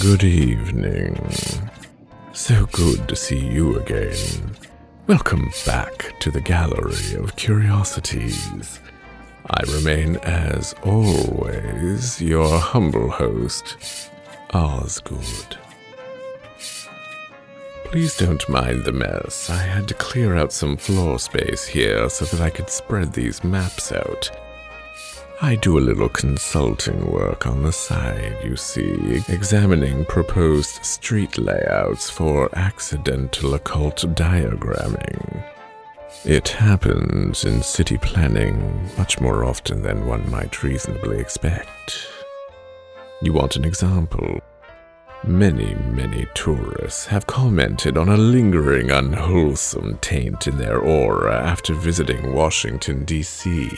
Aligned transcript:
Good 0.00 0.24
evening. 0.24 1.18
So 2.32 2.64
good 2.72 3.06
to 3.08 3.14
see 3.14 3.38
you 3.38 3.78
again. 3.78 4.56
Welcome 5.06 5.50
back 5.66 6.18
to 6.20 6.30
the 6.30 6.40
Gallery 6.40 7.14
of 7.14 7.36
Curiosities. 7.36 8.80
I 9.50 9.62
remain, 9.70 10.16
as 10.18 10.74
always, 10.82 12.22
your 12.22 12.58
humble 12.58 13.10
host, 13.10 13.76
Osgood. 14.54 15.58
Please 17.84 18.16
don't 18.16 18.48
mind 18.48 18.84
the 18.84 18.92
mess. 18.92 19.50
I 19.50 19.58
had 19.58 19.88
to 19.88 19.94
clear 19.94 20.36
out 20.36 20.54
some 20.54 20.78
floor 20.78 21.18
space 21.18 21.66
here 21.66 22.08
so 22.08 22.24
that 22.24 22.40
I 22.40 22.48
could 22.48 22.70
spread 22.70 23.12
these 23.12 23.44
maps 23.44 23.92
out. 23.92 24.30
I 25.44 25.56
do 25.56 25.76
a 25.76 25.80
little 25.80 26.08
consulting 26.08 27.10
work 27.10 27.48
on 27.48 27.64
the 27.64 27.72
side, 27.72 28.36
you 28.44 28.54
see, 28.54 29.24
examining 29.26 30.04
proposed 30.04 30.84
street 30.84 31.36
layouts 31.36 32.08
for 32.08 32.48
accidental 32.56 33.54
occult 33.54 33.96
diagramming. 34.14 35.44
It 36.24 36.46
happens 36.46 37.44
in 37.44 37.60
city 37.60 37.98
planning 37.98 38.88
much 38.96 39.20
more 39.20 39.44
often 39.44 39.82
than 39.82 40.06
one 40.06 40.30
might 40.30 40.62
reasonably 40.62 41.18
expect. 41.18 42.06
You 43.20 43.32
want 43.32 43.56
an 43.56 43.64
example? 43.64 44.38
Many, 45.24 45.74
many 45.74 46.28
tourists 46.34 47.06
have 47.06 47.26
commented 47.26 47.98
on 47.98 48.08
a 48.08 48.16
lingering 48.16 48.92
unwholesome 48.92 49.98
taint 49.98 50.46
in 50.46 50.58
their 50.58 50.78
aura 50.78 51.34
after 51.34 51.74
visiting 51.74 52.32
Washington, 52.32 53.04
D.C. 53.04 53.68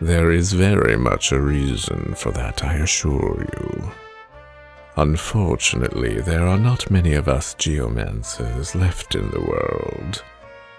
There 0.00 0.30
is 0.30 0.52
very 0.52 0.96
much 0.96 1.32
a 1.32 1.40
reason 1.40 2.14
for 2.14 2.30
that, 2.30 2.62
I 2.62 2.74
assure 2.74 3.44
you. 3.52 3.92
Unfortunately, 4.96 6.20
there 6.20 6.46
are 6.46 6.58
not 6.58 6.90
many 6.90 7.14
of 7.14 7.28
us 7.28 7.54
geomancers 7.54 8.74
left 8.74 9.16
in 9.16 9.30
the 9.30 9.40
world. 9.40 10.22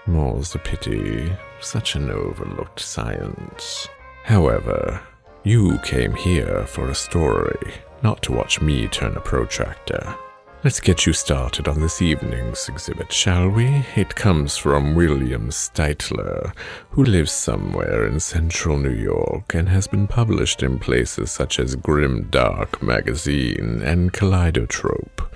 More's 0.06 0.52
the 0.52 0.58
pity, 0.58 1.30
such 1.60 1.96
an 1.96 2.10
overlooked 2.10 2.80
science. 2.80 3.88
However, 4.24 5.00
you 5.44 5.78
came 5.78 6.14
here 6.14 6.66
for 6.66 6.88
a 6.88 6.94
story, 6.94 7.74
not 8.02 8.22
to 8.22 8.32
watch 8.32 8.60
me 8.60 8.88
turn 8.88 9.16
a 9.16 9.20
protractor. 9.20 10.14
Let's 10.62 10.78
get 10.78 11.06
you 11.06 11.14
started 11.14 11.68
on 11.68 11.80
this 11.80 12.02
evening's 12.02 12.68
exhibit, 12.68 13.10
shall 13.10 13.48
we? 13.48 13.82
It 13.96 14.14
comes 14.14 14.58
from 14.58 14.94
William 14.94 15.48
Stiteler, 15.48 16.54
who 16.90 17.02
lives 17.02 17.32
somewhere 17.32 18.06
in 18.06 18.20
central 18.20 18.76
New 18.76 18.92
York 18.92 19.54
and 19.54 19.70
has 19.70 19.86
been 19.86 20.06
published 20.06 20.62
in 20.62 20.78
places 20.78 21.30
such 21.30 21.58
as 21.58 21.76
Grimdark 21.76 22.82
Magazine 22.82 23.80
and 23.82 24.12
Kaleidotrope, 24.12 25.26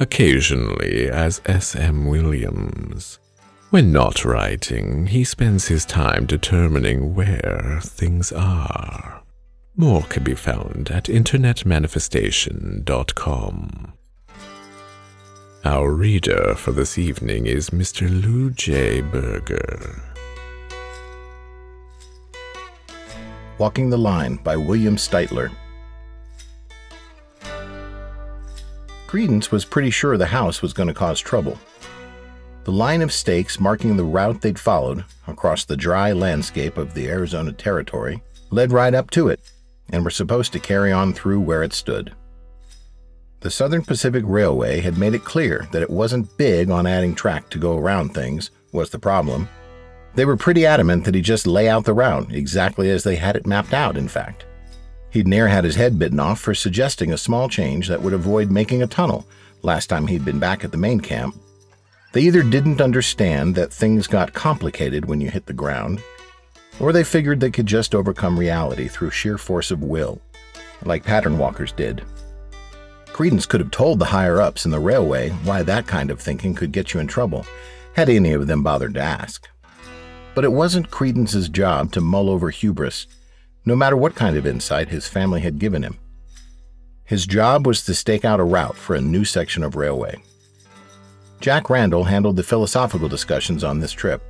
occasionally 0.00 1.08
as 1.08 1.40
S.M. 1.46 2.08
Williams. 2.08 3.20
When 3.70 3.92
not 3.92 4.24
writing, 4.24 5.06
he 5.06 5.22
spends 5.22 5.68
his 5.68 5.84
time 5.84 6.26
determining 6.26 7.14
where 7.14 7.78
things 7.84 8.32
are. 8.32 9.22
More 9.76 10.02
can 10.02 10.24
be 10.24 10.34
found 10.34 10.90
at 10.90 11.04
internetmanifestation.com. 11.04 13.92
Our 15.64 15.92
reader 15.92 16.56
for 16.56 16.72
this 16.72 16.98
evening 16.98 17.46
is 17.46 17.70
Mr. 17.70 18.10
Lou 18.10 18.50
J. 18.50 19.00
Berger. 19.00 20.02
Walking 23.58 23.88
the 23.88 23.96
Line 23.96 24.40
by 24.42 24.56
William 24.56 24.96
Stiteler. 24.96 25.52
Credence 29.06 29.52
was 29.52 29.64
pretty 29.64 29.90
sure 29.90 30.16
the 30.16 30.26
house 30.26 30.62
was 30.62 30.72
going 30.72 30.88
to 30.88 30.94
cause 30.94 31.20
trouble. 31.20 31.56
The 32.64 32.72
line 32.72 33.00
of 33.00 33.12
stakes 33.12 33.60
marking 33.60 33.96
the 33.96 34.02
route 34.02 34.40
they'd 34.40 34.58
followed 34.58 35.04
across 35.28 35.64
the 35.64 35.76
dry 35.76 36.10
landscape 36.10 36.76
of 36.76 36.92
the 36.92 37.06
Arizona 37.08 37.52
Territory 37.52 38.20
led 38.50 38.72
right 38.72 38.94
up 38.94 39.10
to 39.12 39.28
it 39.28 39.38
and 39.90 40.02
were 40.02 40.10
supposed 40.10 40.52
to 40.54 40.58
carry 40.58 40.90
on 40.90 41.12
through 41.12 41.38
where 41.38 41.62
it 41.62 41.72
stood. 41.72 42.12
The 43.42 43.50
Southern 43.50 43.82
Pacific 43.82 44.22
Railway 44.24 44.78
had 44.78 44.96
made 44.96 45.14
it 45.14 45.24
clear 45.24 45.66
that 45.72 45.82
it 45.82 45.90
wasn't 45.90 46.36
big 46.36 46.70
on 46.70 46.86
adding 46.86 47.12
track 47.12 47.50
to 47.50 47.58
go 47.58 47.76
around 47.76 48.14
things, 48.14 48.52
was 48.70 48.90
the 48.90 49.00
problem. 49.00 49.48
They 50.14 50.24
were 50.24 50.36
pretty 50.36 50.64
adamant 50.64 51.04
that 51.04 51.16
he 51.16 51.20
just 51.22 51.48
lay 51.48 51.68
out 51.68 51.84
the 51.84 51.92
route, 51.92 52.32
exactly 52.32 52.88
as 52.88 53.02
they 53.02 53.16
had 53.16 53.34
it 53.34 53.44
mapped 53.44 53.72
out, 53.72 53.96
in 53.96 54.06
fact. 54.06 54.46
He'd 55.10 55.26
near 55.26 55.48
had 55.48 55.64
his 55.64 55.74
head 55.74 55.98
bitten 55.98 56.20
off 56.20 56.38
for 56.38 56.54
suggesting 56.54 57.12
a 57.12 57.18
small 57.18 57.48
change 57.48 57.88
that 57.88 58.00
would 58.00 58.12
avoid 58.12 58.48
making 58.48 58.84
a 58.84 58.86
tunnel 58.86 59.26
last 59.62 59.88
time 59.88 60.06
he'd 60.06 60.24
been 60.24 60.38
back 60.38 60.62
at 60.62 60.70
the 60.70 60.78
main 60.78 61.00
camp. 61.00 61.34
They 62.12 62.20
either 62.22 62.44
didn't 62.44 62.80
understand 62.80 63.56
that 63.56 63.72
things 63.72 64.06
got 64.06 64.34
complicated 64.34 65.06
when 65.06 65.20
you 65.20 65.30
hit 65.30 65.46
the 65.46 65.52
ground, 65.52 66.00
or 66.78 66.92
they 66.92 67.02
figured 67.02 67.40
they 67.40 67.50
could 67.50 67.66
just 67.66 67.92
overcome 67.92 68.38
reality 68.38 68.86
through 68.86 69.10
sheer 69.10 69.36
force 69.36 69.72
of 69.72 69.82
will, 69.82 70.20
like 70.84 71.02
pattern 71.02 71.38
walkers 71.38 71.72
did. 71.72 72.04
Credence 73.12 73.44
could 73.44 73.60
have 73.60 73.70
told 73.70 73.98
the 73.98 74.06
higher 74.06 74.40
ups 74.40 74.64
in 74.64 74.70
the 74.70 74.80
railway 74.80 75.28
why 75.44 75.62
that 75.62 75.86
kind 75.86 76.10
of 76.10 76.20
thinking 76.20 76.54
could 76.54 76.72
get 76.72 76.94
you 76.94 77.00
in 77.00 77.06
trouble, 77.06 77.44
had 77.94 78.08
any 78.08 78.32
of 78.32 78.46
them 78.46 78.62
bothered 78.62 78.94
to 78.94 79.00
ask. 79.00 79.48
But 80.34 80.44
it 80.44 80.52
wasn't 80.52 80.90
Credence's 80.90 81.50
job 81.50 81.92
to 81.92 82.00
mull 82.00 82.30
over 82.30 82.48
hubris, 82.48 83.06
no 83.66 83.76
matter 83.76 83.96
what 83.96 84.14
kind 84.14 84.36
of 84.36 84.46
insight 84.46 84.88
his 84.88 85.08
family 85.08 85.42
had 85.42 85.58
given 85.58 85.82
him. 85.82 85.98
His 87.04 87.26
job 87.26 87.66
was 87.66 87.84
to 87.84 87.94
stake 87.94 88.24
out 88.24 88.40
a 88.40 88.44
route 88.44 88.76
for 88.76 88.96
a 88.96 89.00
new 89.00 89.26
section 89.26 89.62
of 89.62 89.76
railway. 89.76 90.22
Jack 91.40 91.68
Randall 91.68 92.04
handled 92.04 92.36
the 92.36 92.42
philosophical 92.42 93.08
discussions 93.08 93.62
on 93.62 93.80
this 93.80 93.92
trip. 93.92 94.22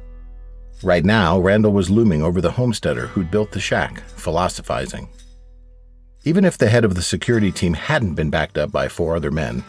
Right 0.82 1.04
now, 1.04 1.38
Randall 1.38 1.72
was 1.72 1.90
looming 1.90 2.22
over 2.22 2.40
the 2.40 2.50
homesteader 2.50 3.06
who'd 3.06 3.30
built 3.30 3.52
the 3.52 3.60
shack, 3.60 4.02
philosophizing. 4.16 5.08
Even 6.24 6.44
if 6.44 6.56
the 6.56 6.68
head 6.68 6.84
of 6.84 6.94
the 6.94 7.02
security 7.02 7.50
team 7.50 7.74
hadn't 7.74 8.14
been 8.14 8.30
backed 8.30 8.56
up 8.56 8.70
by 8.70 8.88
four 8.88 9.16
other 9.16 9.32
men, 9.32 9.64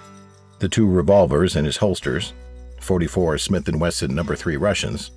the 0.59 0.69
two 0.69 0.87
revolvers 0.87 1.55
in 1.55 1.65
his 1.65 1.77
holsters, 1.77 2.33
44 2.79 3.39
Smith 3.39 3.67
& 3.75 3.75
Wesson 3.75 4.13
number 4.13 4.35
3 4.35 4.57
Russians, 4.57 5.11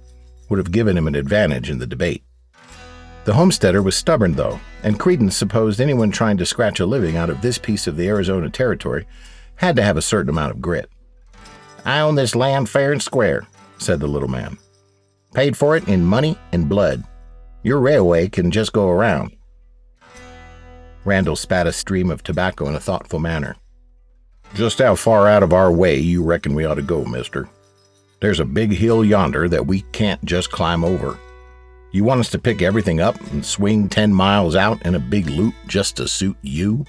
would 0.49 0.59
have 0.59 0.73
given 0.73 0.97
him 0.97 1.07
an 1.07 1.15
advantage 1.15 1.69
in 1.69 1.79
the 1.79 1.87
debate. 1.87 2.23
The 3.27 3.35
homesteader 3.35 3.83
was 3.83 3.97
stubborn, 3.97 4.33
though, 4.33 4.59
and 4.83 4.99
Credence 4.99 5.37
supposed 5.37 5.81
anyone 5.81 6.11
trying 6.11 6.39
to 6.39 6.47
scratch 6.47 6.81
a 6.81 6.87
living 6.87 7.17
out 7.17 7.29
of 7.29 7.43
this 7.43 7.59
piece 7.59 7.87
of 7.87 7.97
the 7.97 8.09
Arizona 8.09 8.49
territory 8.49 9.07
had 9.57 9.77
to 9.77 9.83
have 9.83 9.97
a 9.99 10.03
certain 10.03 10.31
amount 10.31 10.53
of 10.53 10.63
grit. 10.63 10.89
I 11.85 12.01
own 12.01 12.15
this 12.15 12.35
land 12.35 12.71
fair 12.71 12.93
and 12.93 13.03
square, 13.03 13.47
said 13.79 14.01
the 14.01 14.07
little 14.07 14.29
man. 14.29 14.57
Paid 15.35 15.57
for 15.57 15.77
it 15.77 15.87
in 15.87 16.05
money 16.05 16.39
and 16.53 16.69
blood. 16.69 17.05
Your 17.63 17.81
railway 17.81 18.29
can 18.29 18.51
just 18.51 18.73
go 18.73 18.89
around. 18.89 19.36
Randall 21.07 21.37
spat 21.37 21.69
a 21.69 21.73
stream 21.73 22.11
of 22.11 22.25
tobacco 22.25 22.67
in 22.67 22.75
a 22.75 22.81
thoughtful 22.81 23.21
manner. 23.21 23.55
Just 24.55 24.81
how 24.81 24.97
far 24.97 25.29
out 25.29 25.45
of 25.45 25.53
our 25.53 25.71
way 25.71 25.99
you 25.99 26.25
reckon 26.25 26.53
we 26.53 26.65
ought 26.65 26.75
to 26.75 26.83
go, 26.83 27.05
mister? 27.05 27.49
There's 28.21 28.41
a 28.41 28.45
big 28.45 28.73
hill 28.73 29.05
yonder 29.05 29.49
that 29.49 29.69
we 29.69 29.83
can't 29.93 30.23
just 30.25 30.51
climb 30.51 30.83
over. 30.83 31.17
You 31.93 32.03
want 32.03 32.19
us 32.19 32.31
to 32.31 32.41
pick 32.41 32.61
everything 32.61 33.01
up 33.01 33.21
and 33.31 33.47
swing 33.47 33.89
10 33.89 34.13
miles 34.13 34.57
out 34.57 34.85
in 34.85 34.97
a 34.97 34.99
big 34.99 35.29
loop 35.29 35.55
just 35.69 35.97
to 35.99 36.09
suit 36.09 36.37
you? 36.43 36.85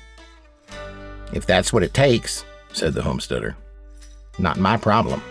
If 1.31 1.45
that's 1.45 1.71
what 1.71 1.83
it 1.83 1.93
takes, 1.93 2.43
said 2.73 2.95
the 2.95 3.03
homesteader. 3.03 3.55
Not 4.39 4.57
my 4.57 4.77
problem. 4.77 5.21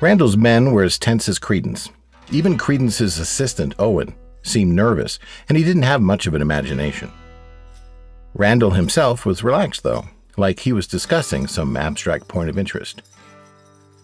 Randall's 0.00 0.36
men 0.36 0.70
were 0.70 0.84
as 0.84 1.00
tense 1.00 1.28
as 1.28 1.40
Credence. 1.40 1.88
Even 2.30 2.56
Credence's 2.56 3.18
assistant, 3.18 3.74
Owen, 3.80 4.14
seemed 4.42 4.74
nervous, 4.74 5.18
and 5.48 5.56
he 5.56 5.64
didn't 5.64 5.82
have 5.82 6.00
much 6.00 6.26
of 6.26 6.34
an 6.34 6.42
imagination. 6.42 7.10
Randall 8.34 8.70
himself 8.72 9.26
was 9.26 9.44
relaxed, 9.44 9.82
though, 9.82 10.06
like 10.36 10.60
he 10.60 10.72
was 10.72 10.86
discussing 10.86 11.46
some 11.46 11.76
abstract 11.76 12.28
point 12.28 12.48
of 12.48 12.58
interest. 12.58 13.02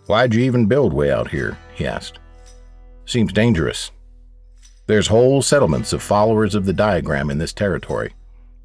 Why'd 0.06 0.35
you 0.35 0.43
even 0.43 0.67
build 0.67 0.93
way 0.93 1.11
out 1.11 1.31
here? 1.31 1.58
he 1.75 1.87
asked. 1.87 2.19
Seems 3.06 3.32
dangerous. 3.32 3.90
There's 4.87 5.08
whole 5.08 5.43
settlements 5.43 5.93
of 5.93 6.02
followers 6.02 6.55
of 6.55 6.64
the 6.64 6.73
diagram 6.73 7.31
in 7.31 7.38
this 7.38 7.52
territory, 7.52 8.14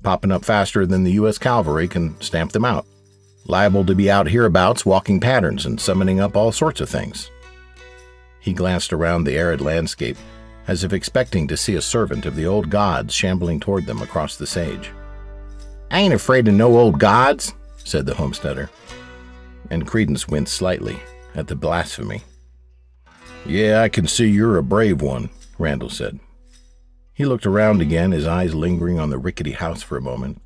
popping 0.03 0.31
up 0.31 0.45
faster 0.45 0.85
than 0.85 1.03
the 1.03 1.13
U.S. 1.13 1.37
cavalry 1.37 1.87
can 1.87 2.19
stamp 2.21 2.51
them 2.51 2.65
out. 2.65 2.85
Liable 3.45 3.85
to 3.85 3.95
be 3.95 4.09
out 4.09 4.29
hereabouts 4.29 4.85
walking 4.85 5.19
patterns 5.19 5.65
and 5.65 5.79
summoning 5.79 6.21
up 6.21 6.37
all 6.37 6.51
sorts 6.53 6.79
of 6.79 6.89
things. 6.89 7.29
He 8.39 8.53
glanced 8.53 8.93
around 8.93 9.23
the 9.23 9.37
arid 9.37 9.59
landscape 9.59 10.17
as 10.67 10.83
if 10.83 10.93
expecting 10.93 11.47
to 11.47 11.57
see 11.57 11.75
a 11.75 11.81
servant 11.81 12.25
of 12.25 12.35
the 12.35 12.45
old 12.45 12.69
gods 12.69 13.13
shambling 13.13 13.59
toward 13.59 13.85
them 13.85 14.01
across 14.01 14.37
the 14.37 14.47
sage. 14.47 14.91
I 15.91 15.99
ain't 15.99 16.13
afraid 16.13 16.47
of 16.47 16.53
no 16.53 16.77
old 16.77 16.99
gods, 16.99 17.53
said 17.83 18.05
the 18.05 18.15
homesteader. 18.15 18.69
And 19.69 19.87
Credence 19.87 20.27
winced 20.27 20.53
slightly 20.53 20.99
at 21.35 21.47
the 21.47 21.55
blasphemy. 21.55 22.21
Yeah, 23.45 23.81
I 23.81 23.89
can 23.89 24.07
see 24.07 24.27
you're 24.27 24.57
a 24.57 24.63
brave 24.63 25.01
one, 25.01 25.29
Randall 25.59 25.89
said. 25.89 26.19
He 27.13 27.25
looked 27.25 27.45
around 27.45 27.81
again, 27.81 28.11
his 28.11 28.25
eyes 28.25 28.55
lingering 28.55 28.99
on 28.99 29.09
the 29.09 29.17
rickety 29.17 29.51
house 29.51 29.83
for 29.83 29.97
a 29.97 30.01
moment. 30.01 30.41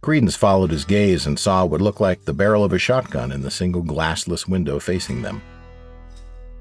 Credence 0.00 0.36
followed 0.36 0.70
his 0.70 0.84
gaze 0.84 1.26
and 1.26 1.38
saw 1.38 1.64
what 1.64 1.80
looked 1.80 2.00
like 2.00 2.24
the 2.24 2.32
barrel 2.32 2.64
of 2.64 2.72
a 2.72 2.78
shotgun 2.78 3.32
in 3.32 3.42
the 3.42 3.50
single 3.50 3.82
glassless 3.82 4.48
window 4.48 4.78
facing 4.78 5.22
them. 5.22 5.42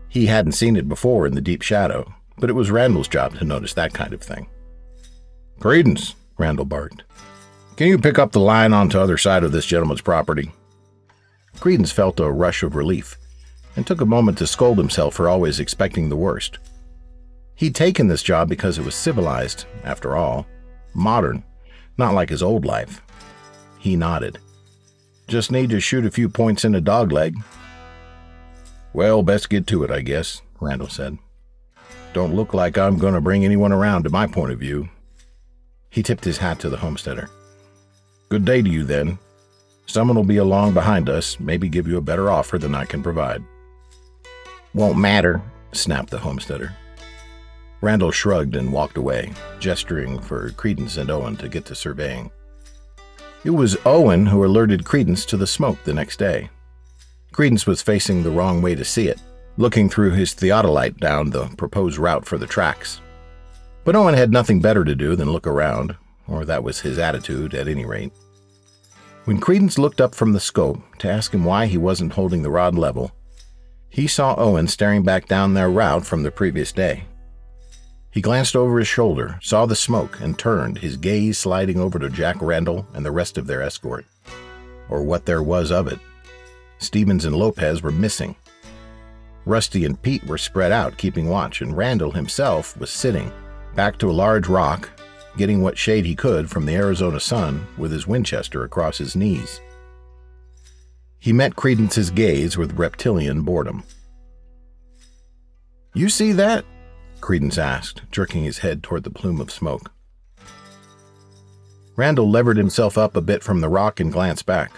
He 0.09 0.27
hadn't 0.27 0.53
seen 0.53 0.75
it 0.75 0.87
before 0.87 1.27
in 1.27 1.35
the 1.35 1.41
deep 1.41 1.61
shadow, 1.61 2.13
but 2.37 2.49
it 2.49 2.53
was 2.53 2.71
Randall's 2.71 3.07
job 3.07 3.37
to 3.37 3.45
notice 3.45 3.73
that 3.73 3.93
kind 3.93 4.13
of 4.13 4.21
thing. 4.21 4.47
Credence, 5.59 6.15
Randall 6.37 6.65
barked. 6.65 7.03
Can 7.77 7.87
you 7.87 7.97
pick 7.97 8.19
up 8.19 8.31
the 8.31 8.39
line 8.39 8.73
onto 8.73 8.99
other 8.99 9.17
side 9.17 9.43
of 9.43 9.51
this 9.51 9.65
gentleman's 9.65 10.01
property? 10.01 10.51
Credence 11.59 11.91
felt 11.91 12.19
a 12.19 12.31
rush 12.31 12.63
of 12.63 12.75
relief 12.75 13.17
and 13.75 13.85
took 13.85 14.01
a 14.01 14.05
moment 14.05 14.37
to 14.37 14.47
scold 14.47 14.77
himself 14.77 15.13
for 15.13 15.29
always 15.29 15.59
expecting 15.59 16.09
the 16.09 16.15
worst. 16.15 16.59
He'd 17.55 17.75
taken 17.75 18.07
this 18.07 18.23
job 18.23 18.49
because 18.49 18.77
it 18.77 18.85
was 18.85 18.95
civilized, 18.95 19.65
after 19.83 20.15
all, 20.15 20.45
modern, 20.93 21.43
not 21.97 22.13
like 22.13 22.29
his 22.29 22.43
old 22.43 22.65
life. 22.65 23.01
He 23.79 23.95
nodded. 23.95 24.39
Just 25.27 25.51
need 25.51 25.69
to 25.69 25.79
shoot 25.79 26.05
a 26.05 26.11
few 26.11 26.29
points 26.29 26.65
in 26.65 26.75
a 26.75 26.81
dogleg. 26.81 27.35
Well, 28.93 29.23
best 29.23 29.49
get 29.49 29.67
to 29.67 29.83
it, 29.83 29.91
I 29.91 30.01
guess, 30.01 30.41
Randall 30.59 30.89
said. 30.89 31.17
Don't 32.15 32.33
look 32.33 32.53
like 32.53 32.77
I'm 32.77 32.97
going 32.97 33.13
to 33.13 33.19
bring 33.19 33.43
anyone 33.43 33.73
around 33.73 34.03
to 34.03 34.09
my 34.09 34.25
point 34.25 34.53
of 34.53 34.57
view. 34.57 34.87
He 35.89 36.01
tipped 36.01 36.23
his 36.23 36.37
hat 36.37 36.61
to 36.61 36.69
the 36.69 36.77
homesteader. 36.77 37.29
Good 38.29 38.45
day 38.45 38.61
to 38.61 38.69
you, 38.69 38.85
then. 38.85 39.19
Someone 39.85 40.15
will 40.15 40.23
be 40.23 40.37
along 40.37 40.75
behind 40.75 41.09
us, 41.09 41.37
maybe 41.41 41.67
give 41.67 41.89
you 41.89 41.97
a 41.97 42.01
better 42.01 42.31
offer 42.31 42.57
than 42.57 42.73
I 42.73 42.85
can 42.85 43.03
provide. 43.03 43.43
Won't 44.73 44.97
matter, 44.97 45.41
snapped 45.73 46.09
the 46.09 46.17
homesteader. 46.17 46.73
Randall 47.81 48.11
shrugged 48.11 48.55
and 48.55 48.71
walked 48.71 48.95
away, 48.95 49.33
gesturing 49.59 50.17
for 50.17 50.51
Credence 50.51 50.95
and 50.95 51.11
Owen 51.11 51.35
to 51.35 51.49
get 51.49 51.65
to 51.65 51.75
surveying. 51.75 52.31
It 53.43 53.49
was 53.49 53.75
Owen 53.85 54.25
who 54.25 54.45
alerted 54.45 54.85
Credence 54.85 55.25
to 55.25 55.35
the 55.35 55.45
smoke 55.45 55.83
the 55.83 55.93
next 55.93 56.17
day. 56.17 56.49
Credence 57.33 57.67
was 57.67 57.81
facing 57.81 58.23
the 58.23 58.31
wrong 58.31 58.61
way 58.61 58.73
to 58.73 58.85
see 58.85 59.09
it, 59.09 59.19
looking 59.57 59.89
through 59.89 60.11
his 60.11 60.33
theodolite 60.33 60.99
down 60.99 61.29
the 61.29 61.47
proposed 61.57 61.97
route 61.97 62.25
for 62.25 62.37
the 62.37 62.47
tracks. 62.47 63.01
But 63.83 63.95
Owen 63.95 64.15
had 64.15 64.31
nothing 64.31 64.59
better 64.59 64.83
to 64.83 64.95
do 64.95 65.15
than 65.15 65.31
look 65.31 65.47
around, 65.47 65.95
or 66.27 66.43
that 66.45 66.63
was 66.63 66.81
his 66.81 66.97
attitude 66.97 67.53
at 67.53 67.67
any 67.67 67.85
rate. 67.85 68.11
When 69.25 69.39
Credence 69.39 69.77
looked 69.77 70.01
up 70.01 70.13
from 70.13 70.33
the 70.33 70.39
scope 70.39 70.79
to 70.99 71.09
ask 71.09 71.33
him 71.33 71.45
why 71.45 71.65
he 71.65 71.77
wasn't 71.77 72.13
holding 72.13 72.43
the 72.43 72.51
rod 72.51 72.75
level, 72.75 73.11
he 73.89 74.07
saw 74.07 74.35
Owen 74.37 74.67
staring 74.67 75.03
back 75.03 75.27
down 75.27 75.53
their 75.53 75.69
route 75.69 76.05
from 76.05 76.23
the 76.23 76.31
previous 76.31 76.71
day. 76.71 77.05
He 78.11 78.21
glanced 78.21 78.55
over 78.55 78.79
his 78.79 78.87
shoulder, 78.87 79.39
saw 79.41 79.65
the 79.65 79.75
smoke, 79.75 80.19
and 80.21 80.37
turned, 80.37 80.77
his 80.77 80.95
gaze 80.95 81.37
sliding 81.37 81.79
over 81.79 81.99
to 81.99 82.09
Jack 82.09 82.37
Randall 82.41 82.85
and 82.93 83.05
the 83.05 83.11
rest 83.11 83.37
of 83.37 83.47
their 83.47 83.61
escort. 83.61 84.05
Or 84.89 85.03
what 85.03 85.25
there 85.25 85.43
was 85.43 85.71
of 85.71 85.87
it. 85.87 85.99
Stevens 86.77 87.25
and 87.25 87.35
Lopez 87.35 87.81
were 87.81 87.91
missing. 87.91 88.35
Rusty 89.45 89.85
and 89.85 90.01
Pete 90.01 90.23
were 90.25 90.37
spread 90.37 90.71
out, 90.71 90.97
keeping 90.97 91.29
watch, 91.29 91.61
and 91.61 91.77
Randall 91.77 92.11
himself 92.11 92.75
was 92.77 92.89
sitting, 92.89 93.31
back 93.75 93.97
to 93.99 94.09
a 94.09 94.11
large 94.11 94.47
rock, 94.47 94.89
getting 95.37 95.61
what 95.61 95.77
shade 95.77 96.05
he 96.05 96.15
could 96.15 96.49
from 96.49 96.65
the 96.65 96.75
Arizona 96.75 97.19
sun 97.19 97.67
with 97.77 97.91
his 97.91 98.07
Winchester 98.07 98.63
across 98.63 98.97
his 98.97 99.15
knees. 99.15 99.61
He 101.19 101.33
met 101.33 101.55
Credence's 101.55 102.09
gaze 102.09 102.57
with 102.57 102.77
reptilian 102.77 103.41
boredom. 103.41 103.83
You 105.93 106.09
see 106.09 106.31
that? 106.33 106.65
Credence 107.21 107.57
asked, 107.57 108.01
jerking 108.11 108.43
his 108.43 108.59
head 108.59 108.83
toward 108.83 109.03
the 109.03 109.09
plume 109.09 109.39
of 109.39 109.51
smoke. 109.51 109.91
Randall 111.95 112.29
levered 112.29 112.57
himself 112.57 112.97
up 112.97 113.15
a 113.15 113.21
bit 113.21 113.41
from 113.41 113.61
the 113.61 113.69
rock 113.69 113.99
and 113.99 114.11
glanced 114.11 114.45
back. 114.45 114.71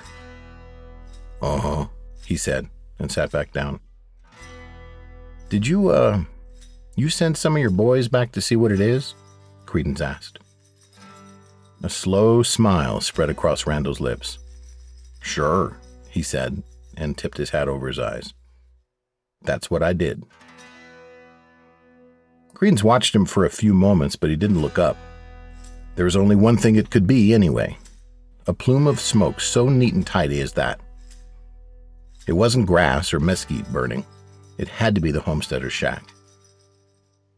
Uh 1.41 1.57
huh, 1.57 1.87
he 2.25 2.37
said, 2.37 2.69
and 2.99 3.11
sat 3.11 3.31
back 3.31 3.51
down. 3.51 3.79
Did 5.49 5.65
you, 5.65 5.89
uh, 5.89 6.23
you 6.95 7.09
send 7.09 7.37
some 7.37 7.55
of 7.55 7.61
your 7.61 7.71
boys 7.71 8.07
back 8.07 8.31
to 8.33 8.41
see 8.41 8.55
what 8.55 8.71
it 8.71 8.81
is? 8.81 9.15
Credence 9.65 10.01
asked. 10.01 10.39
A 11.83 11.89
slow 11.89 12.43
smile 12.43 13.01
spread 13.01 13.29
across 13.29 13.67
Randall's 13.67 13.99
lips. 13.99 14.39
Sure, 15.21 15.77
he 16.09 16.21
said, 16.21 16.63
and 16.95 17.17
tipped 17.17 17.37
his 17.37 17.51
hat 17.51 17.67
over 17.67 17.87
his 17.87 17.99
eyes. 17.99 18.33
That's 19.43 19.69
what 19.69 19.83
I 19.83 19.93
did. 19.93 20.23
Credence 22.53 22.83
watched 22.83 23.15
him 23.15 23.25
for 23.25 23.45
a 23.45 23.49
few 23.49 23.73
moments, 23.73 24.15
but 24.15 24.29
he 24.29 24.35
didn't 24.35 24.61
look 24.61 24.79
up. 24.79 24.97
There 25.95 26.05
was 26.05 26.15
only 26.15 26.35
one 26.35 26.57
thing 26.57 26.75
it 26.75 26.89
could 26.89 27.05
be, 27.05 27.33
anyway 27.33 27.77
a 28.47 28.53
plume 28.53 28.87
of 28.87 28.99
smoke 28.99 29.41
so 29.41 29.67
neat 29.67 29.93
and 29.93 30.07
tidy 30.07 30.39
as 30.39 30.53
that. 30.53 30.79
It 32.27 32.33
wasn't 32.33 32.65
grass 32.65 33.13
or 33.13 33.19
mesquite 33.19 33.67
burning, 33.71 34.05
it 34.57 34.67
had 34.67 34.95
to 34.95 35.01
be 35.01 35.11
the 35.11 35.21
homesteader's 35.21 35.73
shack. 35.73 36.03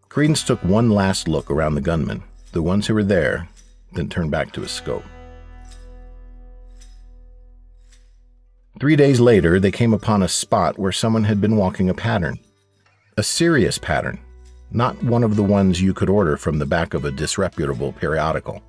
Credence 0.10 0.44
took 0.44 0.64
one 0.64 0.90
last 0.90 1.28
look 1.28 1.52
around 1.52 1.76
the 1.76 1.82
gunmen, 1.82 2.24
the 2.52 2.62
ones 2.62 2.88
who 2.88 2.94
were 2.94 3.04
there, 3.04 3.48
then 3.94 4.10
turned 4.10 4.32
back 4.32 4.52
to 4.54 4.62
his 4.62 4.72
scope. 4.72 5.04
Three 8.80 8.96
days 8.96 9.20
later, 9.20 9.60
they 9.60 9.72
came 9.72 9.94
upon 9.94 10.24
a 10.24 10.28
spot 10.28 10.80
where 10.80 10.92
someone 10.92 11.26
had 11.26 11.42
been 11.42 11.58
walking 11.58 11.90
a 11.90 11.94
pattern. 11.94 12.40
A 13.18 13.24
serious 13.24 13.78
pattern, 13.78 14.20
not 14.72 15.04
one 15.04 15.24
of 15.24 15.36
the 15.36 15.44
ones 15.44 15.82
you 15.82 15.94
could 15.94 16.10
order 16.10 16.38
from 16.38 16.60
the 16.60 16.66
back 16.66 16.94
of 16.94 17.04
a 17.04 17.12
disreputable 17.12 17.92
periodical. 17.92 18.62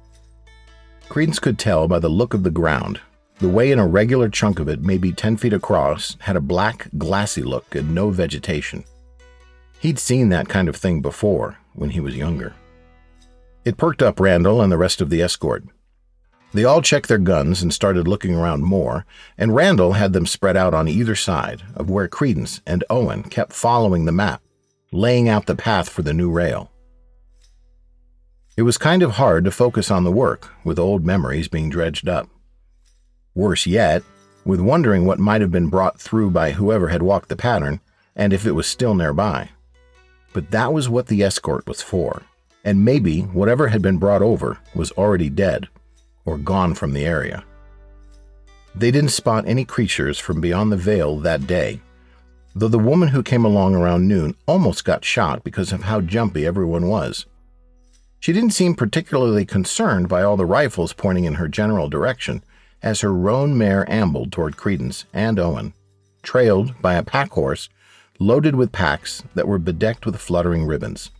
Credence 1.08 1.38
could 1.38 1.58
tell 1.58 1.87
by 1.87 1.99
the 1.99 2.08
look 2.08 2.35
of 2.35 2.43
the 2.43 2.50
ground. 2.50 3.00
The 3.41 3.49
way 3.49 3.73
an 3.73 3.79
irregular 3.79 4.29
chunk 4.29 4.59
of 4.59 4.69
it, 4.69 4.83
maybe 4.83 5.13
10 5.13 5.39
feet 5.39 5.53
across, 5.53 6.17
had 6.21 6.37
a 6.37 6.41
black, 6.41 6.89
glassy 6.99 7.43
look 7.43 7.75
and 7.75 7.95
no 7.95 8.11
vegetation. 8.11 8.85
He'd 9.81 9.99
seen 9.99 10.29
that 10.29 10.49
kind 10.49 10.69
of 10.69 10.77
thing 10.77 11.01
before 11.01 11.57
when 11.73 11.91
he 11.91 12.01
was 12.01 12.17
younger. 12.17 12.55
It 13.65 13.79
perked 13.79 14.03
up 14.03 14.21
Randall 14.21 14.61
and 14.61 14.71
the 14.71 14.79
rest 14.79 15.01
of 15.01 15.11
the 15.11 15.23
escort. 15.23 15.65
They 16.53 16.65
all 16.65 16.83
checked 16.83 17.09
their 17.09 17.19
guns 17.19 17.63
and 17.63 17.73
started 17.73 18.09
looking 18.09 18.35
around 18.35 18.65
more, 18.65 19.07
and 19.39 19.55
Randall 19.55 19.93
had 19.93 20.13
them 20.13 20.27
spread 20.27 20.57
out 20.57 20.75
on 20.75 20.89
either 20.89 21.15
side 21.15 21.63
of 21.75 21.89
where 21.89 22.09
Credence 22.09 22.61
and 22.67 22.85
Owen 22.91 23.23
kept 23.23 23.53
following 23.53 24.05
the 24.05 24.13
map 24.13 24.43
laying 24.93 25.29
out 25.29 25.47
the 25.47 25.55
path 25.55 25.89
for 25.89 26.03
the 26.03 26.13
new 26.13 26.31
rail. 26.31 26.71
It 28.57 28.63
was 28.63 28.79
kind 28.79 29.03
of 29.03 29.13
hard 29.13 29.44
to 29.44 29.51
focus 29.51 29.91
on 29.91 30.05
the 30.05 30.11
work, 30.11 30.53
with 30.65 30.79
old 30.79 31.06
memories 31.06 31.49
being 31.49 31.70
dredged 31.70 32.09
up. 32.09 32.29
Worse 33.34 33.67
yet, 33.67 34.03
with 34.44 34.60
wondering 34.60 35.06
what 35.06 35.19
might 35.19 35.41
have 35.41 35.51
been 35.51 35.69
brought 35.69 36.01
through 36.01 36.31
by 36.31 36.53
whoever 36.53 36.89
had 36.89 37.03
walked 37.03 37.29
the 37.29 37.37
pattern, 37.37 37.81
and 38.17 38.32
if 38.32 38.46
it 38.46 38.53
was 38.53 38.67
still 38.67 38.94
nearby. 38.94 39.51
But 40.32 40.51
that 40.51 40.72
was 40.72 40.89
what 40.89 41.06
the 41.06 41.22
escort 41.22 41.67
was 41.67 41.82
for, 41.82 42.22
and 42.65 42.84
maybe 42.84 43.20
whatever 43.22 43.69
had 43.69 43.82
been 43.82 43.99
brought 43.99 44.22
over 44.22 44.58
was 44.75 44.93
already 44.93 45.29
dead 45.29 45.69
or 46.25 46.39
gone 46.39 46.75
from 46.75 46.93
the 46.93 47.05
area. 47.05 47.44
They 48.75 48.91
didn't 48.91 49.10
spot 49.10 49.44
any 49.46 49.65
creatures 49.65 50.19
from 50.19 50.41
beyond 50.41 50.70
the 50.70 50.77
veil 50.77 51.19
that 51.20 51.46
day, 51.46 51.81
though 52.55 52.69
the 52.69 52.79
woman 52.79 53.08
who 53.08 53.22
came 53.22 53.44
along 53.44 53.75
around 53.75 54.06
noon 54.06 54.37
almost 54.46 54.84
got 54.84 55.05
shot 55.05 55.43
because 55.44 55.72
of 55.72 55.84
how 55.84 56.01
jumpy 56.01 56.46
everyone 56.46 56.89
was. 56.89 57.27
She 58.20 58.32
didn't 58.32 58.51
seem 58.51 58.75
particularly 58.75 59.46
concerned 59.46 60.08
by 60.08 60.22
all 60.22 60.37
the 60.37 60.46
rifles 60.46 60.93
pointing 60.93 61.25
in 61.25 61.34
her 61.34 61.49
general 61.49 61.89
direction 61.89 62.44
as 62.82 63.01
her 63.01 63.13
roan 63.13 63.56
mare 63.56 63.91
ambled 63.91 64.32
toward 64.32 64.56
Credence 64.56 65.05
and 65.13 65.39
Owen, 65.39 65.75
trailed 66.22 66.81
by 66.81 66.94
a 66.94 67.03
pack 67.03 67.31
horse 67.31 67.69
loaded 68.19 68.55
with 68.55 68.72
packs 68.72 69.22
that 69.34 69.49
were 69.49 69.58
bedecked 69.58 70.05
with 70.05 70.17
fluttering 70.20 70.67
ribbons. 70.67 71.10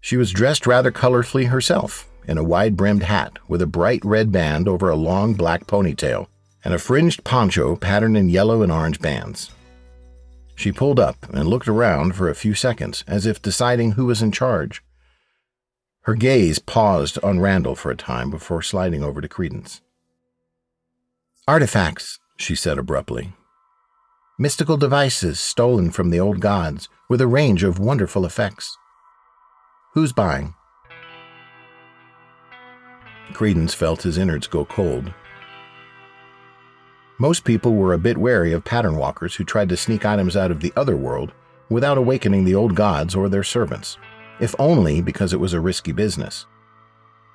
She 0.00 0.16
was 0.16 0.32
dressed 0.32 0.66
rather 0.66 0.90
colorfully 0.90 1.48
herself, 1.48 2.08
in 2.26 2.38
a 2.38 2.44
wide 2.44 2.76
brimmed 2.76 3.04
hat 3.04 3.38
with 3.48 3.62
a 3.62 3.66
bright 3.66 4.04
red 4.04 4.32
band 4.32 4.68
over 4.68 4.88
a 4.88 4.96
long 4.96 5.34
black 5.34 5.66
ponytail, 5.66 6.26
and 6.64 6.74
a 6.74 6.78
fringed 6.78 7.24
poncho 7.24 7.76
patterned 7.76 8.16
in 8.16 8.28
yellow 8.28 8.62
and 8.62 8.72
orange 8.72 9.00
bands. 9.00 9.50
She 10.54 10.72
pulled 10.72 11.00
up 11.00 11.16
and 11.32 11.48
looked 11.48 11.68
around 11.68 12.14
for 12.14 12.28
a 12.28 12.34
few 12.34 12.54
seconds, 12.54 13.04
as 13.06 13.26
if 13.26 13.42
deciding 13.42 13.92
who 13.92 14.06
was 14.06 14.22
in 14.22 14.32
charge. 14.32 14.82
Her 16.02 16.14
gaze 16.14 16.58
paused 16.58 17.18
on 17.22 17.38
Randall 17.38 17.76
for 17.76 17.90
a 17.90 17.96
time 17.96 18.28
before 18.28 18.60
sliding 18.62 19.04
over 19.04 19.20
to 19.20 19.28
Credence. 19.28 19.81
Artifacts, 21.48 22.20
she 22.36 22.54
said 22.54 22.78
abruptly. 22.78 23.32
Mystical 24.38 24.76
devices 24.76 25.40
stolen 25.40 25.90
from 25.90 26.10
the 26.10 26.20
old 26.20 26.38
gods 26.38 26.88
with 27.08 27.20
a 27.20 27.26
range 27.26 27.64
of 27.64 27.80
wonderful 27.80 28.24
effects. 28.24 28.78
Who's 29.94 30.12
buying? 30.12 30.54
Credence 33.32 33.74
felt 33.74 34.02
his 34.02 34.18
innards 34.18 34.46
go 34.46 34.64
cold. 34.64 35.12
Most 37.18 37.42
people 37.42 37.74
were 37.74 37.92
a 37.92 37.98
bit 37.98 38.18
wary 38.18 38.52
of 38.52 38.64
pattern 38.64 38.96
walkers 38.96 39.34
who 39.34 39.42
tried 39.42 39.68
to 39.70 39.76
sneak 39.76 40.04
items 40.04 40.36
out 40.36 40.52
of 40.52 40.60
the 40.60 40.72
other 40.76 40.96
world 40.96 41.32
without 41.68 41.98
awakening 41.98 42.44
the 42.44 42.54
old 42.54 42.76
gods 42.76 43.16
or 43.16 43.28
their 43.28 43.42
servants, 43.42 43.98
if 44.38 44.54
only 44.60 45.00
because 45.00 45.32
it 45.32 45.40
was 45.40 45.54
a 45.54 45.60
risky 45.60 45.90
business. 45.90 46.46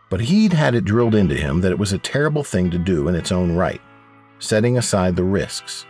But 0.09 0.21
he'd 0.21 0.53
had 0.53 0.75
it 0.75 0.85
drilled 0.85 1.15
into 1.15 1.35
him 1.35 1.59
that 1.59 1.73
it 1.73 1.79
was 1.79 1.91
a 1.91 1.97
terrible 1.97 2.45
thing 2.45 2.71
to 2.71 2.77
do 2.77 3.09
in 3.09 3.15
its 3.15 3.33
own 3.33 3.51
right, 3.51 3.81
setting 4.39 4.77
aside 4.77 5.15
the 5.15 5.23
risks. 5.23 5.85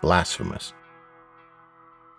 Blasphemous. 0.00 0.72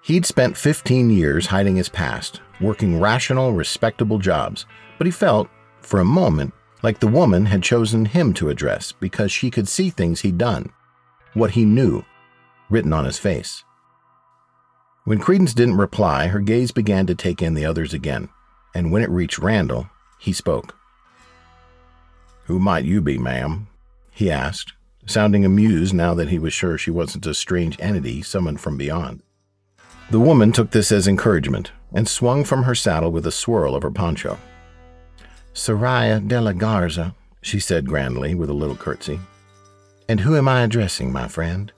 He'd 0.04 0.26
spent 0.26 0.58
15 0.58 1.10
years 1.10 1.46
hiding 1.48 1.76
his 1.76 1.90
past, 1.90 2.42
working 2.60 3.00
rational, 3.00 3.54
respectable 3.54 4.18
jobs, 4.18 4.66
but 4.98 5.06
he 5.06 5.12
felt, 5.12 5.50
for 5.82 6.00
a 6.00 6.06
moment, 6.06 6.54
like 6.84 7.00
the 7.00 7.08
woman 7.08 7.46
had 7.46 7.62
chosen 7.62 8.06
him 8.06 8.34
to 8.34 8.50
address 8.50 8.92
because 8.92 9.32
she 9.32 9.52
could 9.52 9.68
see 9.68 9.90
things 9.90 10.22
he'd 10.22 10.38
done, 10.38 10.72
what 11.34 11.52
he 11.52 11.66
knew, 11.66 12.04
written 12.70 12.94
on 12.94 13.06
his 13.06 13.20
face. 13.20 13.64
When 15.04 15.20
Credence 15.20 15.54
didn't 15.54 15.78
reply, 15.78 16.28
her 16.28 16.40
gaze 16.40 16.72
began 16.72 17.06
to 17.08 17.16
take 17.16 17.42
in 17.42 17.54
the 17.54 17.66
others 17.66 17.94
again, 17.94 18.30
and 18.74 18.92
when 18.92 19.04
it 19.04 19.10
reached 19.10 19.40
Randall, 19.40 19.90
he 20.20 20.34
spoke. 20.34 20.76
Who 22.46 22.60
might 22.60 22.86
you 22.86 23.02
be, 23.02 23.18
ma'am? 23.18 23.68
he 24.12 24.30
asked, 24.30 24.74
sounding 25.06 25.46
amused 25.46 25.94
now 25.94 26.14
that 26.14 26.30
he 26.30 26.40
was 26.40 26.54
sure 26.54 26.78
she 26.78 26.92
wasn't 26.92 27.26
a 27.26 27.34
strange 27.34 27.78
entity 27.80 28.22
summoned 28.22 28.62
from 28.62 28.78
beyond. 28.78 29.22
The 30.10 30.20
woman 30.20 30.52
took 30.52 30.72
this 30.72 30.92
as 30.92 31.08
encouragement 31.08 31.72
and 31.94 32.08
swung 32.08 32.44
from 32.44 32.64
her 32.64 32.76
saddle 32.76 33.12
with 33.12 33.26
a 33.26 33.32
swirl 33.32 33.76
of 33.76 33.84
her 33.84 33.92
poncho. 33.92 34.38
Soraya 35.54 36.26
de 36.26 36.40
la 36.40 36.54
Garza, 36.54 37.16
she 37.42 37.60
said 37.60 37.88
grandly 37.88 38.36
with 38.36 38.50
a 38.50 38.54
little 38.54 38.76
curtsy. 38.76 39.20
And 40.08 40.20
who 40.20 40.36
am 40.36 40.48
I 40.48 40.62
addressing, 40.64 41.12
my 41.12 41.28
friend? 41.28 41.72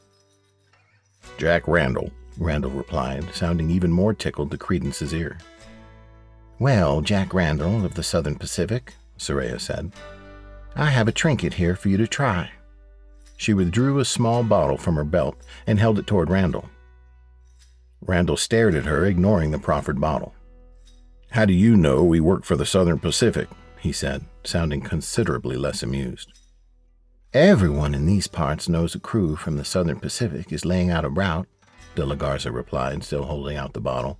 Jack 1.38 1.68
Randall, 1.68 2.12
Randall 2.38 2.72
replied, 2.72 3.34
sounding 3.34 3.70
even 3.70 3.92
more 3.92 4.13
tickled 4.13 4.51
to 4.51 4.58
Credence's 4.58 5.13
ear. 5.13 5.38
Well, 6.60 7.01
Jack 7.01 7.34
Randall 7.34 7.86
of 7.86 7.96
the 7.96 8.03
Southern 8.03 8.36
Pacific, 8.36 8.94
Soraya 9.18 9.60
said, 9.60 9.92
I 10.75 10.86
have 10.86 11.08
a 11.08 11.12
trinket 11.12 11.53
here 11.53 11.75
for 11.75 11.89
you 11.89 11.98
to 11.98 12.08
try. 12.08 12.50
She 13.38 13.54
withdrew 13.54 14.00
a 14.00 14.06
small 14.06 14.44
bottle 14.44 14.78
from 14.78 14.96
her 14.96 15.04
belt 15.04 15.36
and 15.68 15.80
held 15.80 16.00
it 16.00 16.08
toward 16.08 16.30
Randall. 16.30 16.70
Randall 18.02 18.38
stared 18.38 18.75
at 18.75 18.86
her, 18.86 19.06
ignoring 19.06 19.52
the 19.52 19.60
proffered 19.60 20.00
bottle. 20.00 20.34
How 21.32 21.46
do 21.46 21.54
you 21.54 21.75
know 21.75 22.04
we 22.04 22.20
work 22.20 22.44
for 22.44 22.56
the 22.56 22.66
Southern 22.66 23.00
Pacific? 23.00 23.48
he 23.80 23.92
said, 23.92 24.24
sounding 24.44 24.82
considerably 24.82 25.58
less 25.58 25.84
amused. 25.84 26.32
Everyone 27.34 27.96
in 27.96 28.06
these 28.06 28.28
parts 28.28 28.70
knows 28.70 28.94
a 28.94 29.00
crew 29.00 29.36
from 29.36 29.58
the 29.58 29.66
Southern 29.66 30.00
Pacific 30.00 30.54
is 30.54 30.63
laying 30.63 30.90
out 30.90 31.04
a 31.04 31.10
route, 31.10 31.48
De 31.96 32.06
La 32.06 32.16
Garza 32.16 32.52
replied, 32.52 33.04
still 33.04 33.24
holding 33.24 33.58
out 33.58 33.74
the 33.74 33.82
bottle. 33.82 34.20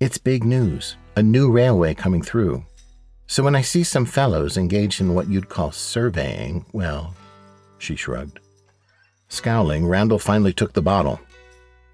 It's 0.00 0.18
big 0.18 0.44
news, 0.44 0.96
a 1.16 1.22
new 1.22 1.50
railway 1.50 1.94
coming 1.94 2.22
through. 2.22 2.64
So 3.26 3.42
when 3.42 3.54
I 3.54 3.62
see 3.62 3.84
some 3.84 4.04
fellows 4.04 4.56
engaged 4.56 5.00
in 5.00 5.14
what 5.14 5.28
you'd 5.28 5.48
call 5.48 5.70
surveying, 5.70 6.66
well, 6.72 7.14
she 7.78 7.96
shrugged. 7.96 8.40
Scowling, 9.28 9.86
Randall 9.86 10.18
finally 10.18 10.52
took 10.52 10.72
the 10.72 10.82
bottle. 10.82 11.20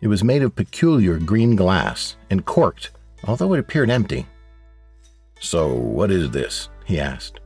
It 0.01 0.09
was 0.09 0.25
made 0.25 0.43
of 0.43 0.55
peculiar 0.55 1.19
green 1.19 1.57
glass 1.57 2.17
and 2.31 2.45
corked, 2.45 2.91
although 3.25 3.55
it 3.55 3.61
appeared 3.61 3.91
empty. 3.91 4.27
So, 5.41 5.75
what 5.75 6.11
is 6.11 6.31
this? 6.31 6.69
he 6.85 7.01
asked. 7.01 7.41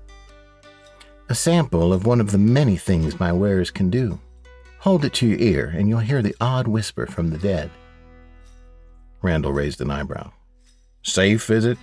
A 1.28 1.34
sample 1.34 1.92
of 1.92 2.06
one 2.06 2.20
of 2.20 2.30
the 2.30 2.38
many 2.38 2.76
things 2.76 3.20
my 3.20 3.32
wares 3.32 3.70
can 3.70 3.90
do. 3.90 4.18
Hold 4.80 5.04
it 5.04 5.12
to 5.14 5.26
your 5.26 5.38
ear, 5.38 5.74
and 5.76 5.88
you'll 5.88 5.98
hear 5.98 6.22
the 6.22 6.34
odd 6.40 6.68
whisper 6.68 7.06
from 7.06 7.30
the 7.30 7.38
dead. 7.38 7.70
Randall 9.20 9.52
raised 9.52 9.80
an 9.80 9.90
eyebrow. 9.90 10.30
Safe, 11.02 11.50
is 11.50 11.64
it? 11.64 11.78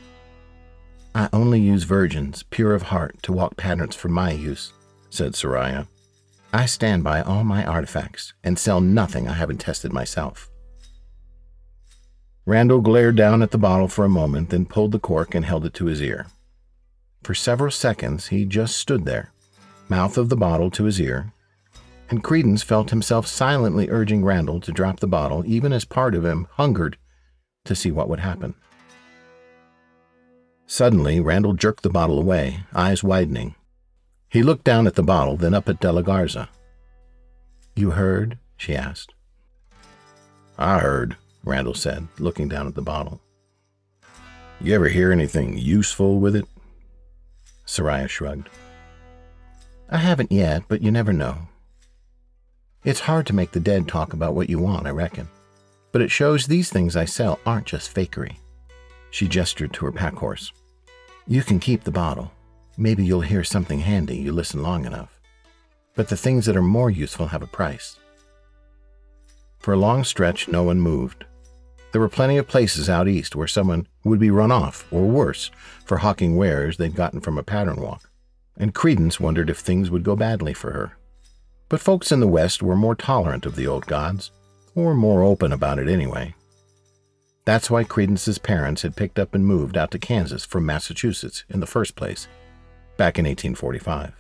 I 1.14 1.30
only 1.32 1.60
use 1.60 1.84
virgins, 1.84 2.44
pure 2.44 2.74
of 2.74 2.84
heart, 2.84 3.22
to 3.24 3.34
walk 3.34 3.58
patterns 3.58 3.96
for 3.96 4.10
my 4.10 4.32
use, 4.32 4.74
said 5.10 5.34
Soraya. 5.34 5.88
I 6.56 6.68
stand 6.68 7.04
by 7.04 7.22
all 7.22 7.44
my 7.44 7.66
artifacts 7.66 8.34
and 8.42 8.58
sell 8.58 8.80
nothing 8.80 9.28
I 9.28 9.34
haven't 9.34 9.58
tested 9.58 9.92
myself. 9.92 10.50
Randall 12.46 12.80
glared 12.80 13.18
down 13.18 13.42
at 13.42 13.52
the 13.52 13.58
bottle 13.58 13.90
for 13.90 14.06
a 14.06 14.10
moment, 14.10 14.52
then 14.52 14.66
pulled 14.66 14.94
the 14.94 15.00
cork 15.00 15.36
and 15.36 15.44
held 15.44 15.66
it 15.66 15.74
to 15.74 15.88
his 15.88 16.02
ear. 16.02 16.28
For 17.24 17.36
several 17.36 17.72
seconds, 17.72 18.28
he 18.28 18.46
just 18.46 18.78
stood 18.78 19.04
there, 19.04 19.34
mouth 19.90 20.18
of 20.18 20.30
the 20.30 20.38
bottle 20.38 20.72
to 20.72 20.86
his 20.86 21.02
ear, 21.02 21.34
and 22.10 22.24
Credence 22.24 22.64
felt 22.64 22.90
himself 22.90 23.28
silently 23.28 23.90
urging 23.90 24.24
Randall 24.24 24.62
to 24.62 24.72
drop 24.72 25.02
the 25.02 25.08
bottle, 25.08 25.44
even 25.46 25.74
as 25.74 25.84
part 25.84 26.16
of 26.16 26.24
him 26.24 26.48
hungered 26.52 26.98
to 27.66 27.76
see 27.76 27.92
what 27.92 28.08
would 28.08 28.22
happen. 28.22 28.56
Suddenly, 30.68 31.20
Randall 31.20 31.54
jerked 31.54 31.84
the 31.84 31.90
bottle 31.90 32.18
away, 32.18 32.62
eyes 32.74 33.04
widening. 33.04 33.56
He 34.36 34.44
looked 34.44 34.66
down 34.66 34.86
at 34.86 34.96
the 34.96 35.02
bottle, 35.02 35.38
then 35.38 35.54
up 35.54 35.70
at 35.70 35.80
De 35.80 35.90
La 35.90 36.02
Garza. 36.02 36.50
You 37.74 37.92
heard? 37.92 38.38
she 38.58 38.76
asked. 38.76 39.14
I 40.58 40.80
heard, 40.80 41.16
Randall 41.46 41.74
said, 41.74 42.10
looking 42.20 42.50
down 42.50 42.68
at 42.68 42.76
the 42.76 42.82
bottle. 42.82 43.22
You 44.60 44.76
ever 44.76 44.90
hear 44.90 45.14
anything 45.14 45.58
useful 45.58 46.20
with 46.20 46.36
it? 46.36 46.46
Soraya 47.66 48.10
shrugged. 48.10 48.50
I 49.90 50.00
haven't 50.00 50.34
yet, 50.34 50.64
but 50.68 50.82
you 50.82 50.92
never 50.92 51.14
know. 51.14 51.48
It's 52.84 53.00
hard 53.00 53.26
to 53.28 53.34
make 53.34 53.52
the 53.52 53.62
dead 53.62 53.88
talk 53.88 54.12
about 54.12 54.36
what 54.36 54.50
you 54.50 54.60
want, 54.60 54.86
I 54.86 54.90
reckon. 54.90 55.30
But 55.94 56.02
it 56.02 56.12
shows 56.12 56.46
these 56.46 56.70
things 56.70 56.98
I 56.98 57.06
sell 57.06 57.40
aren't 57.46 57.68
just 57.68 57.96
fakery. 57.96 58.36
She 59.12 59.30
gestured 59.30 59.72
to 59.76 59.86
her 59.86 59.94
pack 59.94 60.16
horse. 60.16 60.52
You 61.26 61.42
can 61.42 61.58
keep 61.58 61.86
the 61.86 61.92
bottle. 61.92 62.34
Maybe 62.78 63.06
you'll 63.06 63.22
hear 63.22 63.44
something 63.44 63.80
handy 63.80 64.18
you 64.18 64.32
listen 64.32 64.62
long 64.62 64.86
enough. 64.86 65.20
But 65.96 66.10
the 66.10 66.18
things 66.18 66.46
that 66.46 66.58
are 66.58 66.62
more 66.62 66.90
useful 66.90 67.28
have 67.28 67.42
a 67.42 67.48
price. 67.48 67.98
For 69.60 69.74
a 69.74 69.78
long 69.78 70.04
stretch, 70.04 70.48
no 70.48 70.64
one 70.64 70.82
moved. 70.82 71.26
There 71.92 72.02
were 72.02 72.10
plenty 72.10 72.38
of 72.38 72.48
places 72.48 72.90
out 72.90 73.08
east 73.08 73.36
where 73.36 73.48
someone 73.48 73.88
would 74.04 74.20
be 74.20 74.30
run 74.30 74.52
off, 74.52 74.86
or 74.92 75.06
worse, 75.06 75.50
for 75.86 75.98
hawking 75.98 76.36
wares 76.36 76.76
they'd 76.76 76.96
gotten 76.96 77.22
from 77.22 77.38
a 77.38 77.44
pattern 77.44 77.82
walk, 77.82 78.10
and 78.58 78.76
Credence 78.76 79.20
wondered 79.20 79.50
if 79.50 79.60
things 79.60 79.90
would 79.90 80.04
go 80.04 80.16
badly 80.18 80.54
for 80.54 80.74
her. 80.74 80.98
But 81.70 81.80
folks 81.80 82.12
in 82.12 82.20
the 82.20 82.28
West 82.28 82.62
were 82.62 82.76
more 82.76 82.96
tolerant 82.96 83.46
of 83.46 83.56
the 83.56 83.66
old 83.66 83.86
gods, 83.86 84.32
or 84.76 84.94
more 84.94 85.24
open 85.24 85.54
about 85.54 85.80
it 85.80 85.88
anyway. 85.88 86.36
That's 87.46 87.70
why 87.70 87.86
Credence's 87.86 88.40
parents 88.40 88.82
had 88.82 88.98
picked 88.98 89.18
up 89.18 89.34
and 89.34 89.46
moved 89.46 89.78
out 89.78 89.92
to 89.92 90.00
Kansas 90.00 90.46
from 90.46 90.66
Massachusetts 90.66 91.46
in 91.50 91.62
the 91.62 91.66
first 91.66 91.96
place, 91.96 92.28
back 92.98 93.18
in 93.18 93.26
1845. 93.26 94.14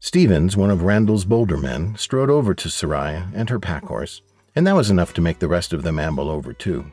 Stevens, 0.00 0.56
one 0.56 0.70
of 0.70 0.82
Randall's 0.82 1.24
bolder 1.24 1.56
men, 1.56 1.96
strode 1.96 2.30
over 2.30 2.54
to 2.54 2.68
Soraya 2.68 3.32
and 3.34 3.50
her 3.50 3.58
pack 3.58 3.84
horse 3.84 4.22
and 4.58 4.66
that 4.66 4.74
was 4.74 4.90
enough 4.90 5.14
to 5.14 5.20
make 5.20 5.38
the 5.38 5.46
rest 5.46 5.72
of 5.72 5.84
them 5.84 6.00
amble 6.00 6.28
over 6.28 6.52
too. 6.52 6.90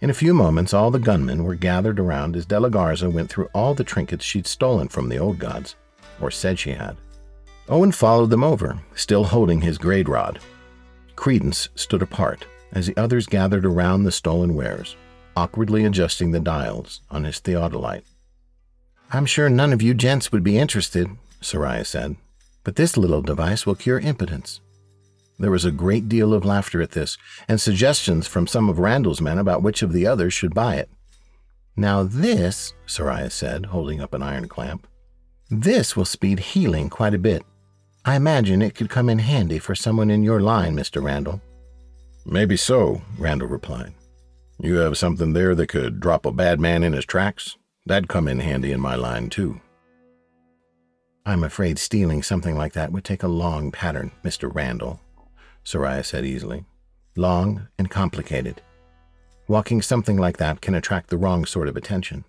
In 0.00 0.08
a 0.08 0.14
few 0.14 0.32
moments, 0.32 0.72
all 0.72 0.92
the 0.92 1.00
gunmen 1.00 1.42
were 1.42 1.56
gathered 1.56 1.98
around 1.98 2.36
as 2.36 2.46
De 2.46 2.60
La 2.60 2.68
Garza 2.68 3.10
went 3.10 3.28
through 3.28 3.48
all 3.52 3.74
the 3.74 3.82
trinkets 3.82 4.24
she'd 4.24 4.46
stolen 4.46 4.86
from 4.86 5.08
the 5.08 5.18
old 5.18 5.40
gods, 5.40 5.74
or 6.20 6.30
said 6.30 6.60
she 6.60 6.70
had. 6.70 6.96
Owen 7.68 7.90
followed 7.90 8.30
them 8.30 8.44
over, 8.44 8.78
still 8.94 9.24
holding 9.24 9.62
his 9.62 9.78
grade 9.78 10.08
rod. 10.08 10.38
Credence 11.16 11.70
stood 11.74 12.02
apart 12.02 12.46
as 12.70 12.86
the 12.86 12.96
others 12.96 13.26
gathered 13.26 13.66
around 13.66 14.04
the 14.04 14.12
stolen 14.12 14.54
wares, 14.54 14.94
awkwardly 15.36 15.84
adjusting 15.84 16.30
the 16.30 16.38
dials 16.38 17.00
on 17.10 17.24
his 17.24 17.40
theodolite. 17.40 18.04
I'm 19.12 19.26
sure 19.26 19.48
none 19.48 19.72
of 19.72 19.82
you 19.82 19.94
gents 19.94 20.32
would 20.32 20.42
be 20.42 20.58
interested, 20.58 21.08
Soraya 21.40 21.86
said, 21.86 22.16
but 22.64 22.76
this 22.76 22.96
little 22.96 23.22
device 23.22 23.64
will 23.64 23.76
cure 23.76 24.00
impotence. 24.00 24.60
There 25.38 25.50
was 25.50 25.64
a 25.64 25.70
great 25.70 26.08
deal 26.08 26.32
of 26.34 26.44
laughter 26.44 26.82
at 26.82 26.92
this, 26.92 27.16
and 27.48 27.60
suggestions 27.60 28.26
from 28.26 28.46
some 28.46 28.68
of 28.68 28.78
Randall's 28.78 29.20
men 29.20 29.38
about 29.38 29.62
which 29.62 29.82
of 29.82 29.92
the 29.92 30.06
others 30.06 30.32
should 30.32 30.54
buy 30.54 30.76
it. 30.76 30.90
Now, 31.76 32.02
this, 32.02 32.72
Soraya 32.86 33.30
said, 33.30 33.66
holding 33.66 34.00
up 34.00 34.14
an 34.14 34.22
iron 34.22 34.48
clamp, 34.48 34.86
this 35.50 35.94
will 35.94 36.06
speed 36.06 36.40
healing 36.40 36.88
quite 36.88 37.14
a 37.14 37.18
bit. 37.18 37.42
I 38.04 38.16
imagine 38.16 38.62
it 38.62 38.74
could 38.74 38.88
come 38.88 39.08
in 39.08 39.18
handy 39.18 39.58
for 39.58 39.74
someone 39.74 40.10
in 40.10 40.22
your 40.22 40.40
line, 40.40 40.74
Mr. 40.74 41.02
Randall. 41.02 41.40
Maybe 42.24 42.56
so, 42.56 43.02
Randall 43.18 43.48
replied. 43.48 43.92
You 44.58 44.76
have 44.76 44.96
something 44.96 45.32
there 45.32 45.54
that 45.54 45.68
could 45.68 46.00
drop 46.00 46.26
a 46.26 46.32
bad 46.32 46.58
man 46.58 46.82
in 46.82 46.92
his 46.92 47.04
tracks? 47.04 47.56
That'd 47.86 48.08
come 48.08 48.26
in 48.26 48.40
handy 48.40 48.72
in 48.72 48.80
my 48.80 48.96
line, 48.96 49.30
too. 49.30 49.60
I'm 51.24 51.44
afraid 51.44 51.78
stealing 51.78 52.22
something 52.22 52.56
like 52.56 52.72
that 52.72 52.92
would 52.92 53.04
take 53.04 53.22
a 53.22 53.28
long 53.28 53.70
pattern, 53.70 54.12
Mr. 54.24 54.52
Randall, 54.52 55.00
Soraya 55.64 56.04
said 56.04 56.24
easily. 56.24 56.64
Long 57.16 57.68
and 57.78 57.90
complicated. 57.90 58.60
Walking 59.48 59.82
something 59.82 60.16
like 60.16 60.36
that 60.36 60.60
can 60.60 60.74
attract 60.74 61.10
the 61.10 61.16
wrong 61.16 61.44
sort 61.44 61.68
of 61.68 61.76
attention. 61.76 62.24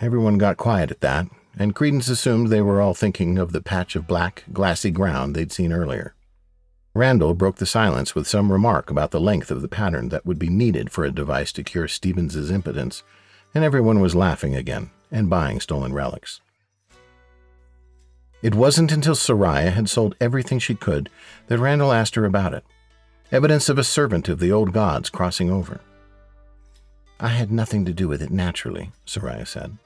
Everyone 0.00 0.38
got 0.38 0.56
quiet 0.56 0.90
at 0.90 1.00
that, 1.00 1.26
and 1.58 1.74
Credence 1.74 2.08
assumed 2.08 2.48
they 2.48 2.62
were 2.62 2.80
all 2.80 2.94
thinking 2.94 3.38
of 3.38 3.52
the 3.52 3.62
patch 3.62 3.94
of 3.94 4.06
black, 4.06 4.44
glassy 4.52 4.90
ground 4.90 5.34
they'd 5.34 5.52
seen 5.52 5.72
earlier. 5.72 6.14
Randall 6.94 7.34
broke 7.34 7.56
the 7.56 7.66
silence 7.66 8.14
with 8.14 8.26
some 8.26 8.52
remark 8.52 8.90
about 8.90 9.10
the 9.10 9.20
length 9.20 9.50
of 9.50 9.62
the 9.62 9.68
pattern 9.68 10.08
that 10.10 10.26
would 10.26 10.38
be 10.38 10.50
needed 10.50 10.90
for 10.90 11.04
a 11.04 11.12
device 11.12 11.52
to 11.52 11.62
cure 11.62 11.88
Stevens's 11.88 12.50
impotence, 12.50 13.02
and 13.54 13.64
everyone 13.64 14.00
was 14.00 14.14
laughing 14.14 14.54
again, 14.54 14.90
and 15.10 15.30
buying 15.30 15.60
stolen 15.60 15.92
relics. 15.92 16.40
It 18.42 18.54
wasn't 18.54 18.90
until 18.90 19.14
Soraya 19.14 19.72
had 19.72 19.88
sold 19.88 20.16
everything 20.20 20.58
she 20.58 20.74
could 20.74 21.08
that 21.46 21.58
Randall 21.58 21.92
asked 21.92 22.16
her 22.16 22.24
about 22.24 22.54
it. 22.54 22.64
Evidence 23.30 23.68
of 23.68 23.78
a 23.78 23.84
servant 23.84 24.28
of 24.28 24.40
the 24.40 24.50
old 24.50 24.72
gods 24.72 25.10
crossing 25.10 25.50
over. 25.50 25.80
I 27.20 27.28
had 27.28 27.52
nothing 27.52 27.84
to 27.84 27.92
do 27.92 28.08
with 28.08 28.20
it 28.20 28.32
naturally, 28.32 28.90
Soraya 29.06 29.46
said, 29.46 29.78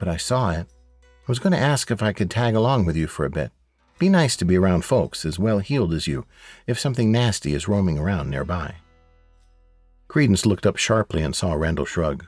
but 0.00 0.08
I 0.08 0.16
saw 0.16 0.50
it. 0.50 0.66
I 1.00 1.28
was 1.28 1.38
going 1.38 1.52
to 1.52 1.58
ask 1.58 1.92
if 1.92 2.02
I 2.02 2.12
could 2.12 2.28
tag 2.28 2.56
along 2.56 2.84
with 2.84 2.96
you 2.96 3.06
for 3.06 3.24
a 3.24 3.30
bit. 3.30 3.52
Be 4.00 4.08
nice 4.08 4.36
to 4.38 4.44
be 4.44 4.58
around 4.58 4.84
folks 4.84 5.24
as 5.24 5.38
well 5.38 5.60
heeled 5.60 5.92
as 5.94 6.08
you 6.08 6.26
if 6.66 6.80
something 6.80 7.12
nasty 7.12 7.54
is 7.54 7.68
roaming 7.68 8.00
around 8.00 8.30
nearby. 8.30 8.74
Credence 10.08 10.44
looked 10.44 10.66
up 10.66 10.76
sharply 10.76 11.22
and 11.22 11.36
saw 11.36 11.54
Randall 11.54 11.84
shrug. 11.84 12.26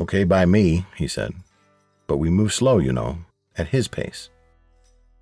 Okay 0.00 0.24
by 0.24 0.46
me, 0.46 0.86
he 0.96 1.06
said. 1.06 1.34
But 2.06 2.16
we 2.16 2.30
move 2.30 2.54
slow, 2.54 2.78
you 2.78 2.90
know, 2.90 3.18
at 3.58 3.68
his 3.68 3.86
pace. 3.86 4.30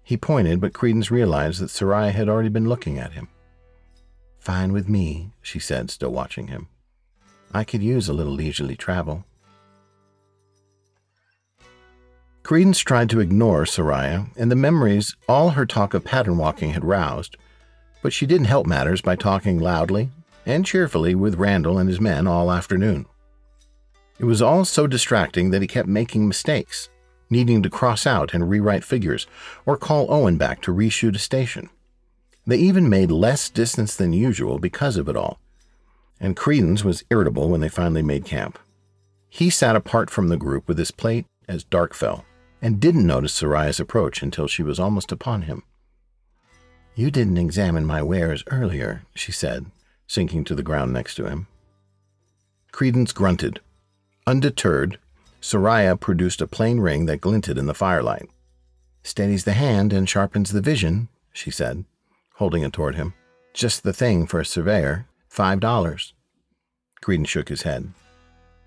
He 0.05 0.17
pointed, 0.17 0.61
but 0.61 0.73
Credence 0.73 1.11
realized 1.11 1.61
that 1.61 1.71
Soraya 1.71 2.13
had 2.13 2.29
already 2.29 2.49
been 2.49 2.69
looking 2.69 2.97
at 2.97 3.15
him. 3.15 3.27
Fine 4.39 4.73
with 4.73 4.89
me, 4.89 5.33
she 5.43 5.59
said, 5.59 5.91
still 5.91 6.13
watching 6.13 6.47
him. 6.47 6.69
I 7.53 7.65
could 7.65 7.83
use 7.83 8.09
a 8.09 8.13
little 8.13 8.33
leisurely 8.33 8.77
travel. 8.77 9.25
Credence 12.45 12.79
tried 12.79 13.11
to 13.11 13.19
ignore 13.19 13.65
Soraya 13.65 14.29
and 14.37 14.49
the 14.49 14.55
memories 14.55 15.17
all 15.29 15.51
her 15.51 15.67
talk 15.67 15.93
of 15.93 16.05
pattern 16.05 16.39
walking 16.39 16.71
had 16.71 16.85
roused, 16.85 17.37
but 18.01 18.13
she 18.13 18.27
didn't 18.27 18.47
help 18.47 18.65
matters 18.65 19.01
by 19.01 19.17
talking 19.17 19.59
loudly 19.59 20.11
and 20.47 20.65
cheerfully 20.65 21.17
with 21.17 21.35
Randall 21.35 21.79
and 21.79 21.89
his 21.89 22.01
men 22.01 22.29
all 22.29 22.53
afternoon. 22.53 23.07
It 24.19 24.25
was 24.25 24.43
all 24.43 24.65
so 24.65 24.87
distracting 24.87 25.51
that 25.51 25.63
he 25.63 25.69
kept 25.69 25.89
making 25.89 26.27
mistakes 26.27 26.89
needing 27.31 27.63
to 27.63 27.71
cross 27.71 28.07
out 28.07 28.35
and 28.35 28.49
rewrite 28.49 28.85
figures, 28.85 29.27
or 29.67 29.77
call 29.77 30.13
Owen 30.13 30.37
back 30.37 30.63
to 30.63 30.75
reshoot 30.75 31.15
a 31.15 31.19
station. 31.19 31.69
They 32.47 32.57
even 32.57 32.89
made 32.89 33.11
less 33.11 33.51
distance 33.51 33.95
than 33.95 34.13
usual 34.13 34.59
because 34.59 34.97
of 34.97 35.09
it 35.09 35.17
all, 35.17 35.39
and 36.21 36.37
Credence 36.37 36.85
was 36.85 37.05
irritable 37.11 37.49
when 37.49 37.61
they 37.61 37.69
finally 37.69 38.03
made 38.03 38.25
camp. 38.25 38.59
He 39.29 39.51
sat 39.51 39.77
apart 39.77 40.09
from 40.09 40.29
the 40.29 40.39
group 40.39 40.67
with 40.67 40.79
his 40.79 40.91
plate 40.91 41.27
as 41.47 41.65
dark 41.65 41.95
fell, 41.95 42.25
and 42.63 42.81
didn't 42.81 43.07
notice 43.07 43.35
Soraya's 43.35 43.79
approach 43.79 44.23
until 44.23 44.49
she 44.49 44.63
was 44.63 44.81
almost 44.81 45.13
upon 45.13 45.43
him. 45.43 45.63
You 46.95 47.11
didn't 47.11 47.39
examine 47.39 47.87
my 47.87 48.03
wares 48.03 48.43
earlier, 48.49 49.03
she 49.15 49.31
said, 49.31 49.67
sinking 50.07 50.45
to 50.45 50.55
the 50.55 50.63
ground 50.63 50.93
next 50.93 51.15
to 51.17 51.27
him. 51.29 51.47
Credence 52.73 53.13
grunted. 53.13 53.61
Undeterred, 54.29 54.99
Soraya 55.41 55.99
produced 55.99 56.43
a 56.43 56.47
plain 56.47 56.81
ring 56.81 57.07
that 57.07 57.23
glinted 57.23 57.57
in 57.57 57.65
the 57.65 57.73
firelight. 57.73 58.29
Steadies 59.03 59.45
the 59.45 59.55
hand 59.55 59.91
and 59.91 60.07
sharpens 60.07 60.51
the 60.51 60.61
vision, 60.61 61.09
she 61.33 61.51
said, 61.51 61.87
holding 62.35 62.63
it 62.63 62.75
toward 62.75 62.97
him. 62.97 63.15
Just 63.55 63.85
the 63.85 63.93
thing 63.95 64.27
for 64.27 64.39
a 64.39 64.45
surveyor. 64.45 65.07
Five 65.31 65.61
dollars. 65.61 66.13
Credence 67.01 67.31
shook 67.31 67.49
his 67.49 67.63
head. 67.63 67.95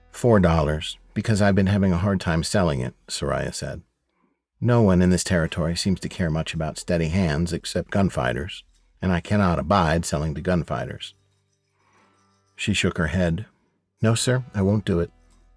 Four 0.10 0.40
dollars, 0.40 0.98
because 1.14 1.44
I've 1.44 1.54
been 1.54 1.68
having 1.68 1.94
a 1.94 2.00
hard 2.00 2.20
time 2.20 2.42
selling 2.42 2.80
it, 2.80 2.96
Soraya 3.08 3.54
said. 3.54 3.84
No 4.60 4.82
one 4.82 5.00
in 5.00 5.12
this 5.12 5.24
territory 5.24 5.76
seems 5.76 6.00
to 6.00 6.10
care 6.10 6.32
much 6.32 6.56
about 6.56 6.80
steady 6.80 7.10
hands 7.10 7.54
except 7.54 7.92
gunfighters, 7.92 8.64
and 9.00 9.12
I 9.12 9.20
cannot 9.20 9.60
abide 9.60 10.06
selling 10.06 10.34
to 10.34 10.42
gunfighters. 10.42 11.14
She 12.56 12.74
shook 12.74 12.98
her 12.98 13.08
head. 13.08 13.46
No, 14.02 14.16
sir, 14.16 14.44
I 14.56 14.64
won't 14.64 14.86
do 14.86 15.00
it 15.00 15.12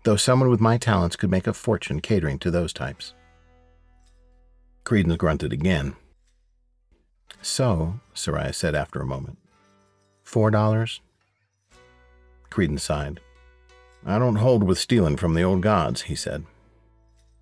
though 0.05 0.17
someone 0.17 0.51
with 0.51 0.61
my 0.61 0.79
talents 0.79 1.17
could 1.17 1.31
make 1.31 1.47
a 1.47 1.53
fortune 1.53 2.01
catering 2.01 2.39
to 2.39 2.51
those 2.51 2.73
types. 2.73 3.15
Credence 4.85 5.17
grunted 5.17 5.53
again. 5.53 5.97
So, 7.43 8.01
Soraya 8.15 8.55
said 8.55 8.75
after 8.75 9.01
a 9.01 9.07
moment, 9.07 9.39
four 10.23 10.51
dollars? 10.51 11.01
Credence 12.51 12.85
sighed. 12.85 13.21
I 14.07 14.19
don't 14.19 14.37
hold 14.37 14.63
with 14.63 14.79
stealing 14.79 15.17
from 15.17 15.35
the 15.35 15.43
old 15.43 15.63
gods, 15.63 16.03
he 16.03 16.15
said. 16.15 16.45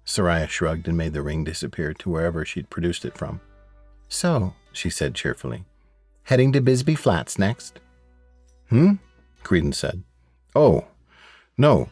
Soraya 0.07 0.49
shrugged 0.49 0.89
and 0.89 0.97
made 0.97 1.13
the 1.13 1.23
ring 1.23 1.45
disappear 1.45 1.93
to 1.95 2.11
wherever 2.11 2.45
she'd 2.45 2.71
produced 2.71 3.05
it 3.05 3.19
from. 3.19 3.41
So, 4.09 4.55
she 4.73 4.91
said 4.91 5.15
cheerfully, 5.15 5.65
heading 6.25 6.53
to 6.53 6.61
Bisbee 6.61 6.95
Flats 6.95 7.39
next? 7.39 7.81
Hmm? 8.69 8.95
Credence 9.43 9.79
said. 9.79 10.03
Oh, 10.55 10.85
no, 11.59 11.89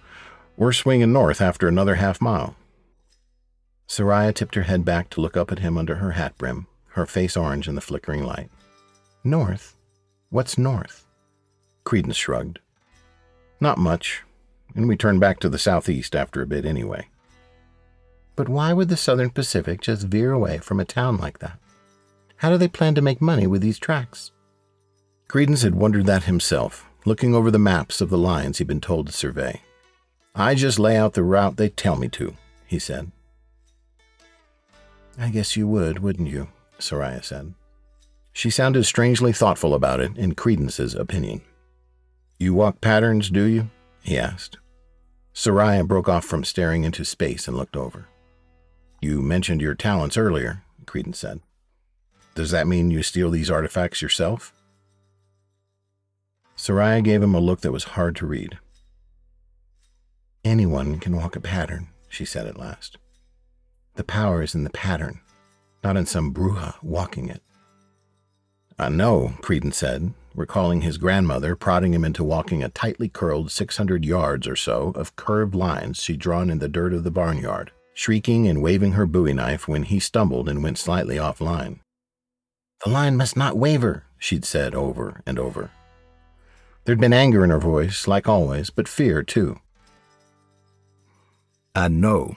we're 0.57 0.73
swinging 0.73 1.13
north 1.13 1.41
after 1.41 1.69
another 1.69 1.97
half 1.97 2.21
mile. 2.21 2.55
Soraya 3.89 4.33
tipped 4.35 4.55
her 4.55 4.63
head 4.63 4.85
back 4.85 5.11
to 5.11 5.21
look 5.21 5.37
up 5.37 5.51
at 5.51 5.59
him 5.59 5.77
under 5.77 5.97
her 5.97 6.13
hat 6.13 6.39
brim, 6.39 6.67
her 6.91 7.07
face 7.07 7.37
orange 7.37 7.67
in 7.67 7.75
the 7.75 7.81
flickering 7.81 8.25
light. 8.25 8.51
North? 9.25 9.77
What's 10.29 10.57
north? 10.57 11.07
Credence 11.85 12.17
shrugged. 12.17 12.61
Not 13.61 13.79
much, 13.79 14.23
and 14.75 14.87
we 14.87 14.97
turned 14.97 15.21
back 15.21 15.41
to 15.41 15.49
the 15.49 15.59
southeast 15.59 16.15
after 16.15 16.41
a 16.41 16.47
bit 16.47 16.65
anyway. 16.65 17.09
But 18.37 18.49
why 18.49 18.73
would 18.73 18.89
the 18.89 18.97
Southern 18.97 19.31
Pacific 19.31 19.81
just 19.81 20.07
veer 20.07 20.33
away 20.33 20.59
from 20.59 20.81
a 20.81 20.85
town 20.85 21.17
like 21.17 21.41
that? 21.41 21.59
How 22.37 22.51
do 22.51 22.57
they 22.57 22.69
plan 22.69 22.95
to 22.95 23.03
make 23.03 23.21
money 23.21 23.47
with 23.47 23.61
these 23.61 23.79
tracks? 23.79 24.31
Credence 25.29 25.63
had 25.63 25.75
wondered 25.75 26.07
that 26.07 26.25
himself, 26.25 26.87
looking 27.05 27.35
over 27.35 27.51
the 27.51 27.59
maps 27.59 28.01
of 28.01 28.09
the 28.09 28.17
lines 28.17 28.59
he'd 28.59 28.67
been 28.67 28.81
told 28.81 29.07
to 29.07 29.13
survey. 29.13 29.61
I 30.35 30.55
just 30.55 30.79
lay 30.79 30.97
out 30.97 31.15
the 31.15 31.23
route 31.23 31.57
they 31.57 31.69
tell 31.69 31.97
me 31.97 32.09
to, 32.11 32.35
he 32.67 32.79
said. 32.79 33.11
I 35.19 35.29
guess 35.29 35.57
you 35.57 35.67
would, 35.67 35.99
wouldn't 35.99 36.29
you? 36.29 36.49
Soraya 36.79 37.23
said. 37.23 37.55
She 38.33 38.49
sounded 38.49 38.85
strangely 38.85 39.33
thoughtful 39.33 39.75
about 39.75 40.01
it, 40.01 40.17
in 40.17 40.35
Credence's 40.35 40.95
opinion. 40.95 41.43
You 42.39 42.55
walk 42.55 42.81
patterns, 42.81 43.29
do 43.29 43.43
you? 43.45 43.71
he 44.03 44.17
asked. 44.17 44.57
Soraya 45.35 45.87
broke 45.87 46.09
off 46.09 46.25
from 46.25 46.45
staring 46.45 46.85
into 46.85 47.05
space 47.05 47.47
and 47.49 47.57
looked 47.57 47.77
over. 47.77 48.07
You 49.01 49.21
mentioned 49.21 49.61
your 49.61 49.75
talents 49.75 50.17
earlier, 50.17 50.63
Credence 50.87 51.19
said. 51.19 51.41
Does 52.35 52.51
that 52.51 52.67
mean 52.67 52.91
you 52.91 53.03
steal 53.03 53.31
these 53.31 53.51
artifacts 53.51 54.01
yourself? 54.01 54.53
Soraya 56.57 57.03
gave 57.03 57.23
him 57.23 57.35
a 57.35 57.41
look 57.41 57.61
that 57.63 57.73
was 57.73 57.85
hard 57.85 58.17
to 58.17 58.27
read. 58.27 58.59
Anyone 60.45 60.99
can 60.99 61.17
walk 61.17 61.37
a 61.37 61.41
pattern, 61.41 61.89
she 62.09 62.25
said 62.25 62.47
at 62.47 62.59
last. 62.59 62.97
The 63.97 64.05
power 64.05 64.43
is 64.43 64.55
in 64.55 64.65
the 64.65 64.71
pattern, 64.71 65.21
not 65.85 65.99
in 65.99 66.07
some 66.07 66.33
bruja 66.33 66.83
walking 66.83 67.29
it. 67.29 67.43
I 68.79 68.89
know, 68.89 69.35
Credence 69.43 69.77
said, 69.77 70.15
recalling 70.35 70.81
his 70.81 70.97
grandmother 70.97 71.55
prodding 71.57 71.93
him 71.93 72.07
into 72.07 72.25
walking 72.25 72.63
a 72.63 72.71
tightly 72.71 73.11
curled 73.11 73.51
600 73.51 74.05
yards 74.07 74.49
or 74.49 74.57
so 74.57 74.93
of 74.95 75.15
curved 75.17 75.55
lines 75.55 76.03
she'd 76.03 76.21
drawn 76.21 76.49
in 76.49 76.59
the 76.59 76.69
dirt 76.69 76.95
of 76.95 77.05
the 77.05 77.11
barnyard, 77.11 77.73
shrieking 77.93 78.49
and 78.49 78.63
waving 78.63 78.93
her 78.93 79.05
bowie 79.05 79.35
knife 79.35 79.69
when 79.69 79.83
he 79.83 80.01
stumbled 80.01 80.49
and 80.49 80.63
went 80.63 80.79
slightly 80.79 81.19
off 81.19 81.43
line. 81.43 81.81
The 82.83 82.91
line 82.91 83.19
must 83.19 83.37
not 83.37 83.59
waver, 83.59 84.05
she'd 84.19 84.47
said 84.47 84.75
over 84.75 85.23
and 85.27 85.39
over. 85.39 85.71
There'd 86.85 86.99
been 86.99 87.13
anger 87.13 87.45
in 87.45 87.51
her 87.51 87.59
voice, 87.59 88.09
like 88.09 88.27
always, 88.27 88.71
but 88.71 88.89
fear, 88.89 89.23
too. 89.23 89.61
I 91.75 91.89
know, 91.89 92.37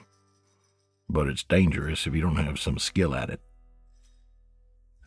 but 1.08 1.26
it's 1.26 1.42
dangerous 1.42 2.06
if 2.06 2.14
you 2.14 2.20
don't 2.20 2.36
have 2.36 2.58
some 2.58 2.78
skill 2.78 3.14
at 3.14 3.30
it. 3.30 3.40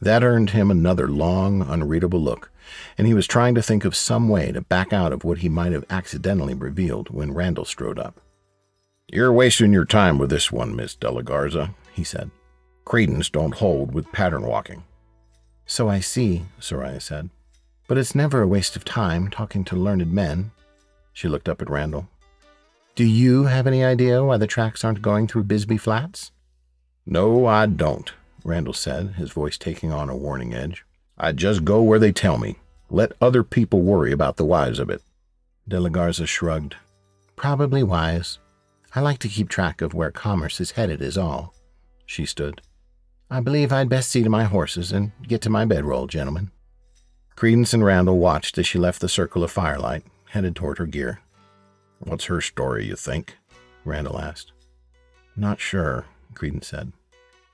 That 0.02 0.24
earned 0.24 0.52
him 0.52 0.70
another 0.70 1.08
long, 1.08 1.62
unreadable 1.62 2.20
look, 2.20 2.52
and 2.98 3.08
he 3.08 3.13
was 3.13 3.26
trying 3.26 3.56
to 3.56 3.62
think 3.62 3.86
of 3.86 3.96
some 3.96 4.30
way 4.30 4.52
to 4.52 4.62
back 4.62 4.94
out 4.94 5.13
of 5.13 5.24
what 5.24 5.40
he 5.40 5.50
might 5.50 5.72
have 5.72 5.86
accidentally 5.90 6.54
revealed 6.54 7.10
when 7.10 7.34
Randall 7.34 7.66
strode 7.66 7.98
up. 7.98 8.20
You're 9.10 9.32
wasting 9.32 9.72
your 9.72 9.86
time 9.86 10.18
with 10.18 10.30
this 10.30 10.52
one, 10.52 10.76
Miss 10.76 10.94
De 10.94 11.10
La 11.10 11.22
Garza, 11.22 11.74
he 11.94 12.04
said. 12.04 12.30
Credence 12.86 13.30
don't 13.30 13.56
hold 13.56 13.94
with 13.94 14.12
pattern 14.12 14.44
walking. 14.44 14.84
So 15.66 15.90
I 15.90 16.02
see, 16.02 16.44
Soraya 16.60 17.02
said. 17.02 17.30
But 17.88 17.98
it's 17.98 18.16
never 18.16 18.42
a 18.42 18.48
waste 18.48 18.76
of 18.76 18.84
time 18.84 19.30
talking 19.30 19.63
to 19.66 19.76
learned 19.78 20.12
men. 20.12 20.52
She 21.13 21.30
looked 21.30 21.50
up 21.50 21.62
at 21.62 21.70
Randall. 21.70 22.10
Do 22.98 23.06
you 23.06 23.44
have 23.44 23.68
any 23.68 23.84
idea 23.84 24.24
why 24.24 24.38
the 24.38 24.48
tracks 24.48 24.84
aren't 24.84 25.04
going 25.04 25.28
through 25.28 25.44
Bisbee 25.44 25.78
Flats? 25.78 26.32
No, 27.06 27.46
I 27.46 27.68
don't, 27.68 28.12
Randall 28.44 28.74
said, 28.74 29.10
his 29.18 29.30
voice 29.30 29.56
taking 29.56 29.92
on 29.92 30.10
a 30.10 30.18
warning 30.18 30.56
edge. 30.56 30.84
I 31.16 31.34
just 31.34 31.64
go 31.64 31.84
where 31.84 32.00
they 32.00 32.12
tell 32.12 32.40
me. 32.40 32.56
Let 32.90 33.12
other 33.22 33.44
people 33.44 33.82
worry 33.82 34.12
about 34.12 34.38
the 34.38 34.46
whys 34.46 34.80
of 34.80 34.90
it. 34.90 35.04
De 35.68 35.80
La 35.80 35.90
Garza 35.90 36.26
shrugged. 36.26 36.76
Probably 37.36 37.84
wise. 37.84 38.40
I 38.96 39.02
like 39.02 39.20
to 39.20 39.30
keep 39.30 39.48
track 39.48 39.84
of 39.84 39.94
where 39.94 40.10
commerce 40.10 40.60
is 40.60 40.72
headed, 40.72 41.00
is 41.00 41.20
all. 41.20 41.54
She 42.08 42.26
stood. 42.26 42.64
I 43.30 43.42
believe 43.42 43.72
I'd 43.72 43.90
best 43.90 44.10
see 44.10 44.24
to 44.24 44.30
my 44.32 44.46
horses 44.46 44.92
and 44.92 45.12
get 45.22 45.44
to 45.44 45.52
my 45.52 45.66
bedroll, 45.66 46.08
gentlemen. 46.08 46.50
Credence 47.36 47.76
and 47.76 47.86
Randall 47.86 48.18
watched 48.18 48.58
as 48.58 48.66
she 48.66 48.80
left 48.80 49.02
the 49.02 49.08
circle 49.08 49.44
of 49.44 49.52
firelight, 49.52 50.04
headed 50.30 50.56
toward 50.56 50.80
her 50.80 50.88
gear. 50.88 51.20
What's 52.00 52.26
her 52.26 52.42
story, 52.42 52.86
you 52.86 52.96
think? 52.96 53.38
Randall 53.84 54.20
asked. 54.20 54.52
Not 55.36 55.60
sure, 55.60 56.06
Credence 56.34 56.68
said, 56.68 56.92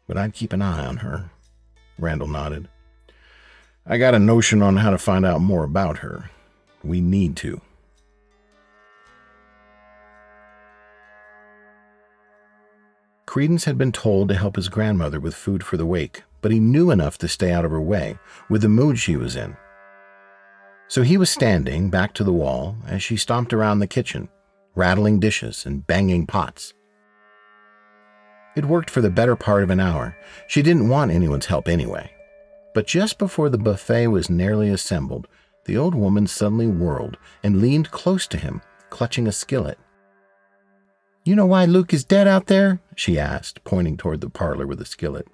but 0.08 0.17
I'd 0.17 0.34
keep 0.34 0.53
an 0.53 0.62
eye 0.62 0.86
on 0.86 0.97
her. 0.97 1.32
Randall 1.97 2.27
nodded. 2.27 2.67
I 3.86 3.97
got 3.97 4.15
a 4.15 4.19
notion 4.19 4.62
on 4.62 4.77
how 4.77 4.91
to 4.91 4.97
find 4.97 5.25
out 5.25 5.41
more 5.41 5.63
about 5.63 5.99
her. 5.99 6.29
We 6.84 7.01
need 7.01 7.36
to. 7.38 7.62
Credence 13.25 13.65
had 13.65 13.77
been 13.77 13.91
told 13.91 14.29
to 14.29 14.36
help 14.36 14.56
his 14.58 14.69
grandmother 14.69 15.19
with 15.19 15.34
food 15.34 15.63
for 15.63 15.75
the 15.75 15.86
wake, 15.86 16.23
but 16.41 16.51
he 16.51 16.60
knew 16.60 16.91
enough 16.91 17.17
to 17.17 17.27
stay 17.27 17.51
out 17.51 17.65
of 17.65 17.71
her 17.71 17.82
way 17.82 18.17
with 18.49 18.62
the 18.62 18.69
mood 18.69 18.99
she 18.99 19.15
was 19.15 19.36
in. 19.36 19.58
So 20.87 21.01
he 21.01 21.17
was 21.17 21.29
standing 21.29 21.89
back 21.89 22.13
to 22.13 22.23
the 22.23 22.33
wall 22.33 22.75
as 22.87 23.01
she 23.01 23.17
stomped 23.17 23.53
around 23.53 23.79
the 23.79 23.87
kitchen, 23.87 24.29
rattling 24.75 25.19
dishes 25.19 25.65
and 25.65 25.85
banging 25.87 26.27
pots. 26.27 26.73
It 28.55 28.65
worked 28.65 28.89
for 28.89 29.01
the 29.01 29.09
better 29.09 29.35
part 29.35 29.63
of 29.63 29.71
an 29.71 29.79
hour. 29.79 30.15
She 30.47 30.61
didn't 30.61 30.89
want 30.89 31.11
anyone's 31.11 31.47
help 31.47 31.67
anyway. 31.67 32.11
But 32.73 32.87
just 32.87 33.17
before 33.17 33.49
the 33.49 33.57
buffet 33.57 34.07
was 34.07 34.29
nearly 34.29 34.69
assembled, 34.69 35.27
the 35.65 35.77
old 35.77 35.95
woman 35.95 36.27
suddenly 36.27 36.67
whirled 36.67 37.17
and 37.43 37.61
leaned 37.61 37.91
close 37.91 38.27
to 38.27 38.37
him, 38.37 38.61
clutching 38.89 39.27
a 39.27 39.31
skillet. 39.31 39.79
You 41.23 41.35
know 41.35 41.45
why 41.45 41.65
Luke 41.65 41.93
is 41.93 42.03
dead 42.03 42.27
out 42.27 42.47
there? 42.47 42.81
she 42.95 43.17
asked, 43.17 43.63
pointing 43.63 43.95
toward 43.95 44.21
the 44.21 44.29
parlor 44.29 44.67
with 44.67 44.79
the 44.79 44.85
skillet. 44.85 45.27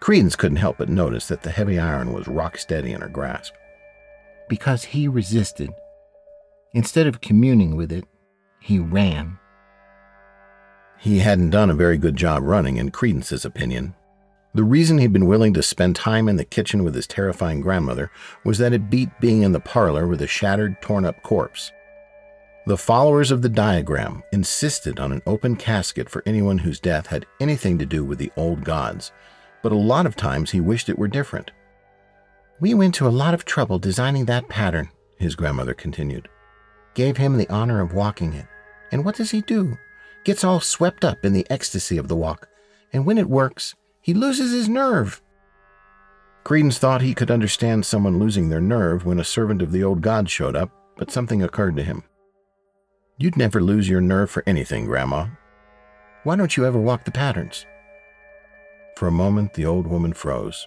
Credence 0.00 0.34
couldn't 0.34 0.56
help 0.56 0.78
but 0.78 0.88
notice 0.88 1.28
that 1.28 1.42
the 1.42 1.50
heavy 1.50 1.78
iron 1.78 2.12
was 2.12 2.26
rock 2.26 2.58
steady 2.58 2.92
in 2.92 3.02
her 3.02 3.08
grasp. 3.08 3.54
Because 4.50 4.82
he 4.82 5.06
resisted. 5.06 5.70
Instead 6.74 7.06
of 7.06 7.20
communing 7.20 7.76
with 7.76 7.92
it, 7.92 8.04
he 8.60 8.80
ran. 8.80 9.38
He 10.98 11.20
hadn't 11.20 11.50
done 11.50 11.70
a 11.70 11.74
very 11.74 11.96
good 11.96 12.16
job 12.16 12.42
running, 12.42 12.76
in 12.76 12.90
Credence's 12.90 13.44
opinion. 13.44 13.94
The 14.52 14.64
reason 14.64 14.98
he'd 14.98 15.12
been 15.12 15.28
willing 15.28 15.54
to 15.54 15.62
spend 15.62 15.94
time 15.94 16.28
in 16.28 16.34
the 16.34 16.44
kitchen 16.44 16.82
with 16.82 16.96
his 16.96 17.06
terrifying 17.06 17.60
grandmother 17.60 18.10
was 18.44 18.58
that 18.58 18.72
it 18.72 18.90
beat 18.90 19.08
being 19.20 19.42
in 19.42 19.52
the 19.52 19.60
parlor 19.60 20.08
with 20.08 20.20
a 20.20 20.26
shattered, 20.26 20.82
torn 20.82 21.04
up 21.04 21.22
corpse. 21.22 21.70
The 22.66 22.76
followers 22.76 23.30
of 23.30 23.42
the 23.42 23.48
diagram 23.48 24.24
insisted 24.32 24.98
on 24.98 25.12
an 25.12 25.22
open 25.26 25.54
casket 25.54 26.10
for 26.10 26.24
anyone 26.26 26.58
whose 26.58 26.80
death 26.80 27.06
had 27.06 27.24
anything 27.38 27.78
to 27.78 27.86
do 27.86 28.04
with 28.04 28.18
the 28.18 28.32
old 28.36 28.64
gods, 28.64 29.12
but 29.62 29.70
a 29.70 29.76
lot 29.76 30.06
of 30.06 30.16
times 30.16 30.50
he 30.50 30.60
wished 30.60 30.88
it 30.88 30.98
were 30.98 31.06
different. 31.06 31.52
We 32.60 32.74
went 32.74 32.94
to 32.96 33.06
a 33.06 33.08
lot 33.08 33.32
of 33.32 33.46
trouble 33.46 33.78
designing 33.78 34.26
that 34.26 34.50
pattern, 34.50 34.90
his 35.16 35.34
grandmother 35.34 35.72
continued. 35.72 36.28
Gave 36.92 37.16
him 37.16 37.38
the 37.38 37.48
honor 37.48 37.80
of 37.80 37.94
walking 37.94 38.34
it. 38.34 38.46
And 38.92 39.02
what 39.02 39.14
does 39.16 39.30
he 39.30 39.40
do? 39.40 39.78
Gets 40.24 40.44
all 40.44 40.60
swept 40.60 41.02
up 41.02 41.24
in 41.24 41.32
the 41.32 41.46
ecstasy 41.48 41.96
of 41.96 42.08
the 42.08 42.16
walk. 42.16 42.48
And 42.92 43.06
when 43.06 43.16
it 43.16 43.30
works, 43.30 43.74
he 44.02 44.12
loses 44.12 44.52
his 44.52 44.68
nerve. 44.68 45.22
Credence 46.44 46.78
thought 46.78 47.00
he 47.00 47.14
could 47.14 47.30
understand 47.30 47.86
someone 47.86 48.18
losing 48.18 48.50
their 48.50 48.60
nerve 48.60 49.06
when 49.06 49.20
a 49.20 49.24
servant 49.24 49.62
of 49.62 49.72
the 49.72 49.82
old 49.82 50.02
gods 50.02 50.30
showed 50.30 50.56
up, 50.56 50.70
but 50.98 51.10
something 51.10 51.42
occurred 51.42 51.76
to 51.76 51.82
him. 51.82 52.02
You'd 53.16 53.38
never 53.38 53.62
lose 53.62 53.88
your 53.88 54.00
nerve 54.02 54.30
for 54.30 54.42
anything, 54.46 54.84
Grandma. 54.84 55.28
Why 56.24 56.36
don't 56.36 56.56
you 56.58 56.66
ever 56.66 56.78
walk 56.78 57.04
the 57.04 57.10
patterns? 57.10 57.64
For 58.96 59.08
a 59.08 59.12
moment, 59.12 59.54
the 59.54 59.64
old 59.64 59.86
woman 59.86 60.12
froze. 60.12 60.66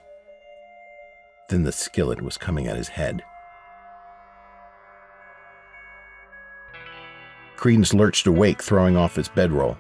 Then 1.50 1.64
the 1.64 1.72
skillet 1.72 2.22
was 2.22 2.38
coming 2.38 2.68
at 2.68 2.78
his 2.78 2.90
head. 2.90 3.24
Credence 7.58 7.94
lurched 7.94 8.28
awake, 8.28 8.62
throwing 8.62 8.98
off 8.98 9.16
his 9.16 9.30
bedroll. 9.30 9.78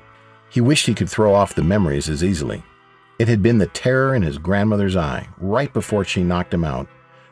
He 0.49 0.61
wished 0.61 0.85
he 0.85 0.93
could 0.93 1.09
throw 1.09 1.33
off 1.33 1.55
the 1.55 1.63
memories 1.63 2.07
as 2.07 2.23
easily. 2.23 2.63
It 3.19 3.27
had 3.27 3.41
been 3.41 3.57
the 3.57 3.67
terror 3.67 4.15
in 4.15 4.21
his 4.21 4.37
grandmother's 4.37 4.95
eye, 4.95 5.27
right 5.37 5.71
before 5.73 6.05
she 6.05 6.23
knocked 6.23 6.53
him 6.53 6.63
out, 6.63 6.87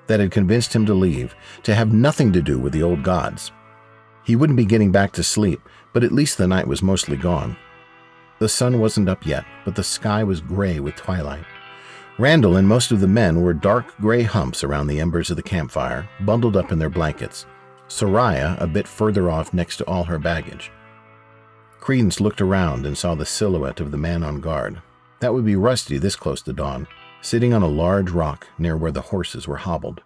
that 0.07 0.19
had 0.19 0.31
convinced 0.31 0.75
him 0.75 0.85
to 0.87 0.93
leave, 0.93 1.35
to 1.63 1.73
have 1.73 1.93
nothing 1.93 2.33
to 2.33 2.41
do 2.41 2.59
with 2.59 2.73
the 2.73 2.83
old 2.83 3.03
gods. 3.03 3.51
He 4.23 4.35
wouldn't 4.35 4.57
be 4.57 4.65
getting 4.65 4.91
back 4.91 5.11
to 5.13 5.23
sleep, 5.23 5.61
but 5.93 6.03
at 6.03 6.11
least 6.11 6.37
the 6.37 6.47
night 6.47 6.67
was 6.67 6.83
mostly 6.83 7.17
gone. 7.17 7.55
The 8.39 8.49
sun 8.49 8.79
wasn't 8.79 9.09
up 9.09 9.25
yet, 9.25 9.45
but 9.65 9.75
the 9.75 9.83
sky 9.83 10.23
was 10.23 10.41
gray 10.41 10.79
with 10.79 10.95
twilight. 10.95 11.45
Randall 12.17 12.57
and 12.57 12.67
most 12.67 12.91
of 12.91 12.99
the 12.99 13.07
men 13.07 13.41
were 13.41 13.53
dark 13.53 13.95
gray 13.99 14.23
humps 14.23 14.63
around 14.63 14.87
the 14.87 14.99
embers 14.99 15.29
of 15.29 15.37
the 15.37 15.43
campfire, 15.43 16.07
bundled 16.19 16.57
up 16.57 16.71
in 16.71 16.77
their 16.77 16.89
blankets. 16.89 17.45
Soraya 17.87 18.59
a 18.61 18.67
bit 18.67 18.87
further 18.87 19.29
off 19.29 19.53
next 19.53 19.77
to 19.77 19.85
all 19.85 20.03
her 20.03 20.19
baggage. 20.19 20.71
Credence 21.79 22.21
looked 22.21 22.41
around 22.41 22.85
and 22.85 22.97
saw 22.97 23.15
the 23.15 23.25
silhouette 23.25 23.79
of 23.79 23.91
the 23.91 23.97
man 23.97 24.23
on 24.23 24.39
guard. 24.39 24.81
That 25.19 25.33
would 25.33 25.45
be 25.45 25.55
Rusty 25.55 25.97
this 25.97 26.15
close 26.15 26.41
to 26.43 26.53
dawn, 26.53 26.87
sitting 27.21 27.53
on 27.53 27.63
a 27.63 27.67
large 27.67 28.11
rock 28.11 28.47
near 28.57 28.77
where 28.77 28.91
the 28.91 29.01
horses 29.01 29.47
were 29.47 29.57
hobbled. 29.57 30.01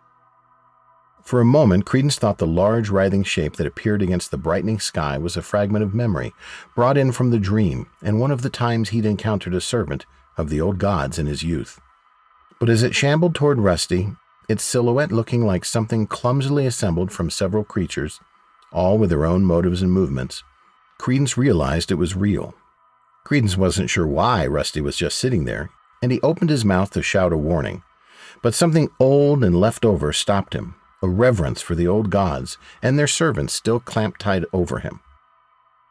For 1.22 1.42
a 1.42 1.46
moment, 1.46 1.86
Credence 1.86 2.18
thought 2.18 2.38
the 2.38 2.46
large, 2.46 2.90
writhing 2.90 3.24
shape 3.24 3.56
that 3.56 3.66
appeared 3.66 4.04
against 4.04 4.30
the 4.30 4.38
brightening 4.38 4.80
sky 4.80 5.18
was 5.18 5.36
a 5.36 5.42
fragment 5.42 5.84
of 5.84 5.96
memory, 5.96 6.34
brought 6.76 6.98
in 6.98 7.12
from 7.12 7.32
the 7.32 7.40
dream, 7.40 7.88
and 8.04 8.20
one 8.20 8.30
of 8.30 8.44
the 8.44 8.50
times 8.50 8.90
he'd 8.90 9.08
encountered 9.08 9.56
a 9.56 9.60
servant 9.60 10.06
of 10.38 10.50
the 10.50 10.62
old 10.62 10.78
gods 10.78 11.18
in 11.18 11.26
his 11.26 11.42
youth. 11.42 11.82
But 12.60 12.70
as 12.70 12.84
it 12.84 12.96
shambled 12.96 13.36
toward 13.36 13.60
Rusty, 13.60 14.14
its 14.48 14.64
silhouette 14.64 15.12
looking 15.12 15.46
like 15.46 15.66
something 15.66 16.08
clumsily 16.08 16.66
assembled 16.66 17.12
from 17.12 17.30
several 17.30 17.64
creatures, 17.64 18.20
all 18.72 18.98
with 18.98 19.10
their 19.10 19.26
own 19.26 19.46
motives 19.46 19.82
and 19.82 19.92
movements, 19.92 20.44
Credence 20.98 21.38
realized 21.38 21.92
it 21.92 21.96
was 21.96 22.16
real. 22.16 22.54
Credence 23.26 23.58
wasn't 23.58 23.90
sure 23.90 24.08
why 24.08 24.48
Rusty 24.48 24.82
was 24.82 24.96
just 24.96 25.18
sitting 25.18 25.46
there, 25.46 25.70
and 26.02 26.12
he 26.12 26.22
opened 26.22 26.50
his 26.50 26.64
mouth 26.64 26.92
to 26.92 27.02
shout 27.02 27.34
a 27.34 27.38
warning. 27.38 27.84
But 28.42 28.54
something 28.54 28.90
old 29.00 29.44
and 29.44 29.60
left 29.60 29.84
over 29.84 30.14
stopped 30.14 30.54
him 30.54 30.76
a 31.02 31.08
reverence 31.08 31.62
for 31.62 31.76
the 31.76 31.88
old 31.88 32.10
gods 32.10 32.58
and 32.82 32.98
their 32.98 33.08
servants 33.08 33.54
still 33.54 33.80
clamped 33.80 34.22
tight 34.22 34.44
over 34.52 34.80
him. 34.80 35.02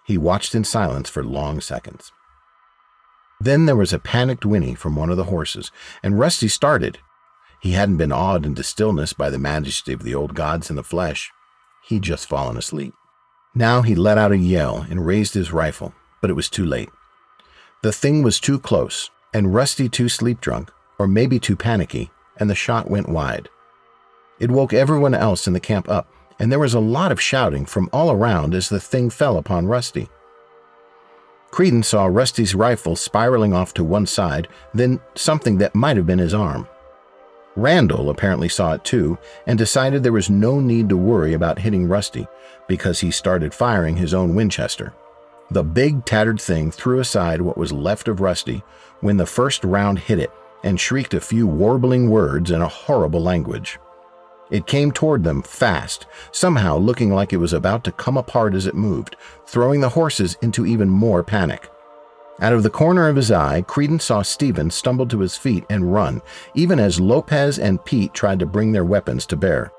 He 0.04 0.18
watched 0.18 0.54
in 0.54 0.64
silence 0.64 1.08
for 1.08 1.22
long 1.22 1.60
seconds. 1.60 2.10
Then 3.44 3.66
there 3.66 3.76
was 3.76 3.92
a 3.92 3.98
panicked 3.98 4.46
whinny 4.46 4.74
from 4.74 4.96
one 4.96 5.10
of 5.10 5.18
the 5.18 5.24
horses, 5.24 5.70
and 6.02 6.18
Rusty 6.18 6.48
started. 6.48 6.96
He 7.60 7.72
hadn't 7.72 7.98
been 7.98 8.10
awed 8.10 8.46
into 8.46 8.62
stillness 8.62 9.12
by 9.12 9.28
the 9.28 9.38
majesty 9.38 9.92
of 9.92 10.02
the 10.02 10.14
old 10.14 10.34
gods 10.34 10.70
in 10.70 10.76
the 10.76 10.82
flesh. 10.82 11.30
He'd 11.86 12.00
just 12.00 12.26
fallen 12.26 12.56
asleep. 12.56 12.94
Now 13.54 13.82
he 13.82 13.94
let 13.94 14.16
out 14.16 14.32
a 14.32 14.38
yell 14.38 14.86
and 14.88 15.04
raised 15.04 15.34
his 15.34 15.52
rifle, 15.52 15.94
but 16.22 16.30
it 16.30 16.34
was 16.34 16.48
too 16.48 16.64
late. 16.64 16.88
The 17.82 17.92
thing 17.92 18.22
was 18.22 18.40
too 18.40 18.58
close, 18.58 19.10
and 19.34 19.54
Rusty 19.54 19.90
too 19.90 20.08
sleep 20.08 20.40
drunk, 20.40 20.72
or 20.98 21.06
maybe 21.06 21.38
too 21.38 21.54
panicky, 21.54 22.10
and 22.38 22.48
the 22.48 22.54
shot 22.54 22.90
went 22.90 23.10
wide. 23.10 23.50
It 24.40 24.50
woke 24.50 24.72
everyone 24.72 25.12
else 25.12 25.46
in 25.46 25.52
the 25.52 25.60
camp 25.60 25.86
up, 25.90 26.08
and 26.38 26.50
there 26.50 26.58
was 26.58 26.72
a 26.72 26.80
lot 26.80 27.12
of 27.12 27.20
shouting 27.20 27.66
from 27.66 27.90
all 27.92 28.10
around 28.10 28.54
as 28.54 28.70
the 28.70 28.80
thing 28.80 29.10
fell 29.10 29.36
upon 29.36 29.66
Rusty. 29.66 30.08
Credence 31.54 31.86
saw 31.86 32.06
Rusty's 32.06 32.52
rifle 32.52 32.96
spiraling 32.96 33.52
off 33.52 33.72
to 33.74 33.84
one 33.84 34.06
side, 34.06 34.48
then 34.74 34.98
something 35.14 35.56
that 35.58 35.72
might 35.72 35.96
have 35.96 36.04
been 36.04 36.18
his 36.18 36.34
arm. 36.34 36.66
Randall 37.54 38.10
apparently 38.10 38.48
saw 38.48 38.72
it 38.72 38.82
too 38.82 39.16
and 39.46 39.56
decided 39.56 40.02
there 40.02 40.10
was 40.10 40.28
no 40.28 40.58
need 40.58 40.88
to 40.88 40.96
worry 40.96 41.32
about 41.32 41.60
hitting 41.60 41.86
Rusty 41.86 42.26
because 42.66 42.98
he 42.98 43.12
started 43.12 43.54
firing 43.54 43.96
his 43.96 44.12
own 44.12 44.34
Winchester. 44.34 44.94
The 45.52 45.62
big 45.62 46.04
tattered 46.04 46.40
thing 46.40 46.72
threw 46.72 46.98
aside 46.98 47.40
what 47.40 47.56
was 47.56 47.70
left 47.70 48.08
of 48.08 48.18
Rusty 48.20 48.64
when 48.98 49.16
the 49.16 49.24
first 49.24 49.62
round 49.62 50.00
hit 50.00 50.18
it 50.18 50.32
and 50.64 50.80
shrieked 50.80 51.14
a 51.14 51.20
few 51.20 51.46
warbling 51.46 52.10
words 52.10 52.50
in 52.50 52.62
a 52.62 52.66
horrible 52.66 53.22
language. 53.22 53.78
It 54.54 54.68
came 54.68 54.92
toward 54.92 55.24
them 55.24 55.42
fast, 55.42 56.06
somehow 56.30 56.76
looking 56.76 57.12
like 57.12 57.32
it 57.32 57.38
was 57.38 57.52
about 57.52 57.82
to 57.82 57.90
come 57.90 58.16
apart 58.16 58.54
as 58.54 58.68
it 58.68 58.76
moved, 58.76 59.16
throwing 59.48 59.80
the 59.80 59.88
horses 59.88 60.36
into 60.42 60.64
even 60.64 60.88
more 60.88 61.24
panic. 61.24 61.68
Out 62.40 62.52
of 62.52 62.62
the 62.62 62.70
corner 62.70 63.08
of 63.08 63.16
his 63.16 63.32
eye, 63.32 63.62
Credence 63.62 64.04
saw 64.04 64.22
Stevens 64.22 64.76
stumble 64.76 65.08
to 65.08 65.18
his 65.18 65.36
feet 65.36 65.64
and 65.68 65.92
run, 65.92 66.22
even 66.54 66.78
as 66.78 67.00
Lopez 67.00 67.58
and 67.58 67.84
Pete 67.84 68.14
tried 68.14 68.38
to 68.38 68.46
bring 68.46 68.70
their 68.70 68.84
weapons 68.84 69.26
to 69.26 69.36
bear. 69.36 69.72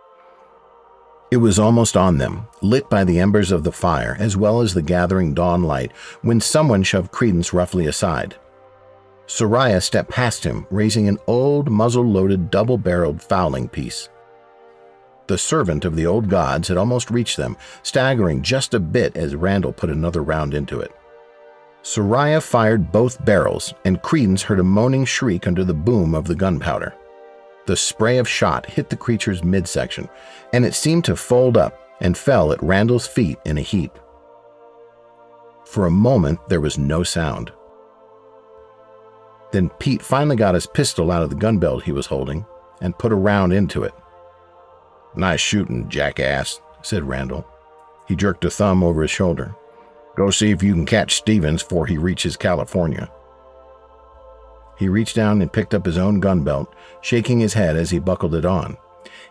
It 1.32 1.38
was 1.38 1.58
almost 1.58 1.96
on 1.96 2.18
them, 2.18 2.46
lit 2.62 2.90
by 2.90 3.06
the 3.06 3.20
embers 3.20 3.54
of 3.54 3.64
the 3.64 3.72
fire 3.72 4.18
as 4.20 4.36
well 4.36 4.60
as 4.60 4.74
the 4.74 4.82
gathering 4.82 5.34
dawn 5.34 5.64
light, 5.64 5.94
when 6.22 6.42
someone 6.42 6.84
shoved 6.84 7.14
Credence 7.14 7.54
roughly 7.54 7.86
aside. 7.86 8.36
Soraya 9.26 9.82
stepped 9.82 10.12
past 10.12 10.44
him, 10.44 10.68
raising 10.70 11.08
an 11.08 11.18
old 11.28 11.72
muzzle 11.72 12.04
loaded 12.04 12.52
double 12.52 12.78
barreled 12.78 13.22
fowling 13.22 13.70
piece. 13.70 14.10
The 15.28 15.38
servant 15.38 15.86
of 15.86 15.96
the 15.96 16.06
old 16.06 16.30
gods 16.30 16.68
had 16.68 16.78
almost 16.78 17.10
reached 17.10 17.38
them, 17.38 17.58
staggering 17.82 18.42
just 18.42 18.74
a 18.74 18.80
bit 18.80 19.18
as 19.18 19.36
Randall 19.36 19.74
put 19.74 19.90
another 19.90 20.22
round 20.22 20.54
into 20.54 20.80
it. 20.80 20.92
Soraya 21.82 22.42
fired 22.42 22.92
both 22.92 23.24
barrels, 23.26 23.74
and 23.86 24.02
Credence 24.02 24.44
heard 24.44 24.60
a 24.60 24.64
moaning 24.64 25.06
shriek 25.06 25.48
under 25.48 25.64
the 25.64 25.74
boom 25.74 26.16
of 26.16 26.26
the 26.26 26.36
gunpowder. 26.36 26.94
The 27.66 27.76
spray 27.76 28.20
of 28.20 28.28
shot 28.28 28.66
hit 28.68 28.90
the 28.90 28.96
creature's 28.96 29.44
midsection, 29.44 30.10
and 30.54 30.66
it 30.66 30.76
seemed 30.76 31.06
to 31.06 31.16
fold 31.16 31.58
up 31.58 31.80
and 32.02 32.18
fell 32.18 32.52
at 32.52 32.62
Randall's 32.62 33.08
feet 33.08 33.40
in 33.46 33.58
a 33.58 33.62
heap. 33.62 33.98
For 35.66 35.88
a 35.88 35.92
moment, 35.92 36.40
there 36.50 36.62
was 36.62 36.78
no 36.78 37.04
sound. 37.04 37.52
Then 39.52 39.70
Pete 39.80 40.02
finally 40.02 40.36
got 40.36 40.54
his 40.54 40.68
pistol 40.68 41.12
out 41.12 41.24
of 41.24 41.30
the 41.30 41.36
gun 41.36 41.58
belt 41.58 41.84
he 41.84 41.92
was 41.92 42.06
holding 42.06 42.46
and 42.82 42.98
put 42.98 43.12
a 43.12 43.16
round 43.16 43.54
into 43.54 43.84
it. 43.84 43.94
Nice 45.15 45.39
shooting, 45.39 45.88
jackass, 45.89 46.60
said 46.82 47.04
Randall. 47.04 47.45
He 48.08 48.15
jerked 48.15 48.45
a 48.45 48.49
thumb 48.49 48.84
over 48.84 49.01
his 49.01 49.12
shoulder. 49.12 49.56
Go 50.15 50.30
see 50.30 50.51
if 50.51 50.62
you 50.62 50.73
can 50.73 50.86
catch 50.86 51.15
Stevens 51.15 51.63
before 51.63 51.86
he 51.86 51.97
reaches 51.97 52.38
California. 52.38 53.10
He 54.78 54.89
reached 54.89 55.15
down 55.15 55.41
and 55.41 55.51
picked 55.51 55.73
up 55.73 55.86
his 55.86 55.97
own 55.97 56.19
gun 56.19 56.43
belt, 56.43 56.73
shaking 57.01 57.39
his 57.39 57.54
head 57.54 57.75
as 57.75 57.89
he 57.91 57.99
buckled 57.99 58.36
it 58.36 58.45
on. 58.45 58.78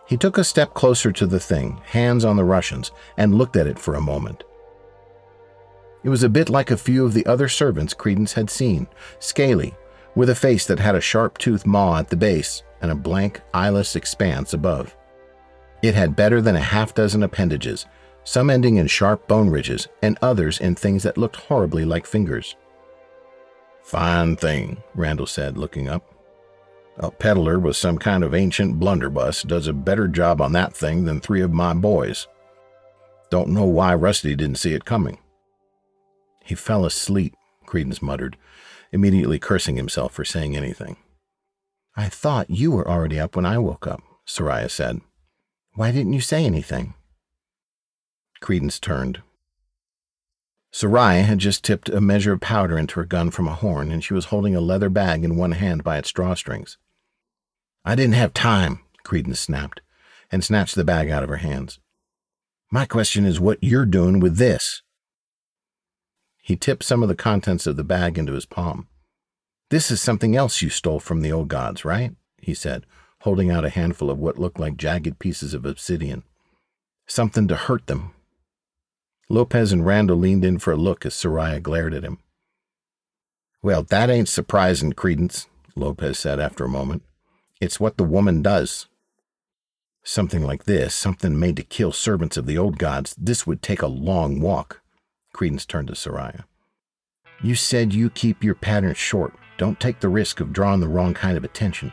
He 0.07 0.17
took 0.17 0.37
a 0.37 0.43
step 0.43 0.73
closer 0.73 1.11
to 1.11 1.25
the 1.25 1.39
thing, 1.39 1.81
hands 1.85 2.25
on 2.25 2.35
the 2.35 2.43
Russians, 2.43 2.91
and 3.17 3.35
looked 3.35 3.55
at 3.55 3.67
it 3.67 3.79
for 3.79 3.95
a 3.95 4.01
moment. 4.01 4.43
It 6.03 6.09
was 6.09 6.23
a 6.23 6.29
bit 6.29 6.49
like 6.49 6.69
a 6.69 6.77
few 6.77 7.05
of 7.05 7.13
the 7.13 7.25
other 7.25 7.47
servants 7.47 7.93
Credence 7.93 8.33
had 8.33 8.49
seen, 8.49 8.87
scaly, 9.19 9.75
with 10.15 10.29
a 10.29 10.35
face 10.35 10.65
that 10.67 10.79
had 10.79 10.95
a 10.95 11.01
sharp 11.01 11.37
toothed 11.37 11.65
maw 11.65 11.97
at 11.97 12.09
the 12.09 12.15
base 12.15 12.63
and 12.81 12.91
a 12.91 12.95
blank, 12.95 13.41
eyeless 13.53 13.95
expanse 13.95 14.53
above. 14.53 14.95
It 15.85 15.93
had 15.93 16.15
better 16.15 16.41
than 16.41 16.55
a 16.55 16.61
half 16.61 16.95
dozen 16.95 17.21
appendages, 17.21 17.85
some 18.23 18.49
ending 18.49 18.77
in 18.77 18.87
sharp 18.87 19.27
bone 19.27 19.51
ridges 19.51 19.87
and 20.01 20.17
others 20.19 20.59
in 20.59 20.73
things 20.73 21.03
that 21.03 21.15
looked 21.15 21.35
horribly 21.35 21.85
like 21.85 22.07
fingers. 22.07 22.55
Fine 23.83 24.37
thing, 24.37 24.81
Randall 24.95 25.27
said, 25.27 25.59
looking 25.59 25.87
up. 25.87 26.03
A 26.97 27.11
peddler 27.11 27.59
with 27.59 27.75
some 27.75 27.99
kind 27.99 28.23
of 28.23 28.33
ancient 28.33 28.79
blunderbuss 28.79 29.43
does 29.43 29.67
a 29.67 29.73
better 29.73 30.07
job 30.07 30.41
on 30.41 30.53
that 30.53 30.75
thing 30.75 31.05
than 31.05 31.21
three 31.21 31.41
of 31.41 31.53
my 31.53 31.75
boys. 31.75 32.27
Don't 33.29 33.49
know 33.49 33.65
why 33.65 33.93
Rusty 33.93 34.35
didn't 34.35 34.57
see 34.57 34.73
it 34.73 34.85
coming. 34.85 35.19
He 36.43 36.55
fell 36.55 36.83
asleep, 36.83 37.35
Credence 37.67 38.01
muttered, 38.01 38.37
immediately 38.91 39.37
cursing 39.37 39.77
himself 39.77 40.13
for 40.13 40.25
saying 40.25 40.57
anything. 40.57 40.97
I 41.95 42.09
thought 42.09 42.49
you 42.49 42.71
were 42.71 42.89
already 42.89 43.19
up 43.19 43.35
when 43.35 43.45
I 43.45 43.59
woke 43.59 43.85
up, 43.85 44.01
Soraya 44.25 44.71
said. 44.71 45.01
Why 45.75 45.91
didn't 45.91 46.13
you 46.13 46.21
say 46.21 46.45
anything? 46.45 46.93
Credence 48.39 48.79
turned. 48.79 49.21
Soraya 50.73 51.23
had 51.23 51.39
just 51.39 51.63
tipped 51.63 51.89
a 51.89 51.99
measure 51.99 52.33
of 52.33 52.41
powder 52.41 52.77
into 52.77 52.95
her 52.95 53.05
gun 53.05 53.29
from 53.29 53.47
a 53.47 53.53
horn, 53.53 53.91
and 53.91 54.03
she 54.03 54.13
was 54.13 54.25
holding 54.25 54.55
a 54.55 54.61
leather 54.61 54.89
bag 54.89 55.23
in 55.23 55.35
one 55.35 55.53
hand 55.53 55.83
by 55.83 55.97
its 55.97 56.11
drawstrings. 56.11 56.77
I 57.83 57.95
didn't 57.95 58.15
have 58.15 58.33
time, 58.33 58.79
Credence 59.03 59.39
snapped, 59.39 59.81
and 60.31 60.43
snatched 60.43 60.75
the 60.75 60.83
bag 60.83 61.09
out 61.09 61.23
of 61.23 61.29
her 61.29 61.37
hands. 61.37 61.79
My 62.71 62.85
question 62.85 63.25
is 63.25 63.39
what 63.39 63.59
you're 63.61 63.85
doing 63.85 64.19
with 64.19 64.37
this. 64.37 64.81
He 66.41 66.55
tipped 66.55 66.83
some 66.83 67.03
of 67.03 67.09
the 67.09 67.15
contents 67.15 67.67
of 67.67 67.75
the 67.75 67.83
bag 67.83 68.17
into 68.17 68.33
his 68.33 68.45
palm. 68.45 68.87
This 69.69 69.91
is 69.91 70.01
something 70.01 70.35
else 70.35 70.61
you 70.61 70.69
stole 70.69 70.99
from 70.99 71.21
the 71.21 71.31
old 71.31 71.47
gods, 71.49 71.83
right? 71.83 72.15
he 72.41 72.53
said, 72.53 72.85
holding 73.25 73.51
out 73.51 73.65
a 73.65 73.69
handful 73.69 74.09
of 74.09 74.17
what 74.17 74.39
looked 74.39 74.59
like 74.59 74.77
jagged 74.77 75.19
pieces 75.19 75.53
of 75.53 75.65
obsidian. 75.65 76.23
Something 77.07 77.47
to 77.49 77.55
hurt 77.55 77.87
them, 77.87 78.13
Lopez 79.27 79.71
and 79.71 79.83
Randall 79.85 80.17
leaned 80.17 80.45
in 80.45 80.59
for 80.59 80.71
a 80.71 80.77
look 80.77 81.05
as 81.05 81.15
Soraya 81.15 81.61
glared 81.61 81.93
at 81.95 82.03
him. 82.03 82.19
Well, 83.63 83.81
that 83.83 84.11
ain't 84.11 84.29
surprising, 84.29 84.93
Credence, 84.93 85.47
Lopez 85.75 86.19
said 86.19 86.39
after 86.39 86.65
a 86.65 86.69
moment. 86.69 87.01
It's 87.59 87.79
what 87.79 87.97
the 87.97 88.03
woman 88.03 88.43
does. 88.43 88.87
Something 90.03 90.43
like 90.43 90.65
this, 90.65 90.93
something 90.93 91.39
made 91.39 91.55
to 91.55 91.63
kill 91.63 91.91
servants 91.91 92.37
of 92.37 92.45
the 92.45 92.59
old 92.59 92.77
gods, 92.77 93.15
this 93.17 93.47
would 93.47 93.63
take 93.63 93.81
a 93.81 93.87
long 93.87 94.39
walk. 94.39 94.81
Credence 95.33 95.65
turned 95.65 95.87
to 95.87 95.95
Soraya. 95.95 96.43
You 97.41 97.55
said 97.55 97.95
you 97.95 98.11
keep 98.11 98.43
your 98.43 98.55
patterns 98.55 98.97
short. 98.97 99.33
Don't 99.57 99.79
take 99.79 99.99
the 99.99 100.09
risk 100.09 100.39
of 100.39 100.53
drawing 100.53 100.81
the 100.81 100.87
wrong 100.87 101.15
kind 101.15 101.35
of 101.35 101.43
attention. 101.43 101.91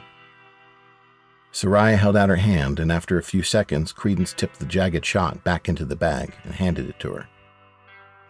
Soraya 1.52 1.98
held 1.98 2.16
out 2.16 2.30
her 2.30 2.36
hand, 2.36 2.80
and 2.80 2.90
after 2.90 3.18
a 3.18 3.22
few 3.22 3.42
seconds, 3.42 3.92
Credence 3.92 4.32
tipped 4.32 4.58
the 4.58 4.66
jagged 4.66 5.04
shot 5.04 5.44
back 5.44 5.68
into 5.68 5.84
the 5.84 5.96
bag 5.96 6.34
and 6.44 6.54
handed 6.54 6.88
it 6.88 6.98
to 7.00 7.12
her. 7.12 7.28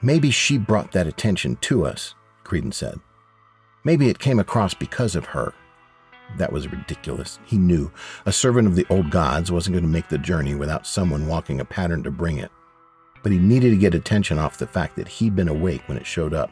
Maybe 0.02 0.32
she 0.32 0.58
brought 0.58 0.90
that 0.92 1.06
attention 1.06 1.56
to 1.62 1.86
us, 1.86 2.16
Credence 2.42 2.78
said. 2.78 2.98
Maybe 3.84 4.08
it 4.08 4.18
came 4.18 4.40
across 4.40 4.74
because 4.74 5.14
of 5.14 5.26
her. 5.26 5.54
That 6.36 6.52
was 6.52 6.70
ridiculous. 6.70 7.38
He 7.44 7.58
knew 7.58 7.92
a 8.26 8.32
servant 8.32 8.66
of 8.66 8.74
the 8.74 8.86
old 8.90 9.10
gods 9.10 9.52
wasn't 9.52 9.74
going 9.74 9.84
to 9.84 9.90
make 9.90 10.08
the 10.08 10.18
journey 10.18 10.56
without 10.56 10.86
someone 10.86 11.28
walking 11.28 11.60
a 11.60 11.64
pattern 11.64 12.02
to 12.02 12.10
bring 12.10 12.38
it. 12.38 12.50
But 13.22 13.30
he 13.30 13.38
needed 13.38 13.70
to 13.70 13.76
get 13.76 13.94
attention 13.94 14.38
off 14.40 14.58
the 14.58 14.66
fact 14.66 14.96
that 14.96 15.06
he'd 15.06 15.36
been 15.36 15.48
awake 15.48 15.82
when 15.86 15.98
it 15.98 16.06
showed 16.06 16.34
up. 16.34 16.50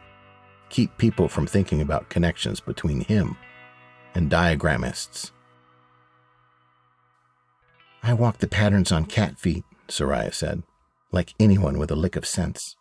Keep 0.68 0.98
people 0.98 1.28
from 1.28 1.46
thinking 1.48 1.80
about 1.80 2.08
connections 2.10 2.60
between 2.60 3.00
him 3.00 3.36
and 4.14 4.30
diagramists. 4.30 5.32
I 8.02 8.14
walk 8.14 8.38
the 8.38 8.48
patterns 8.48 8.90
on 8.90 9.04
cat 9.04 9.38
feet, 9.38 9.64
Soraya 9.88 10.32
said, 10.32 10.62
like 11.12 11.34
anyone 11.38 11.78
with 11.78 11.90
a 11.90 11.96
lick 11.96 12.16
of 12.16 12.26
sense. 12.26 12.76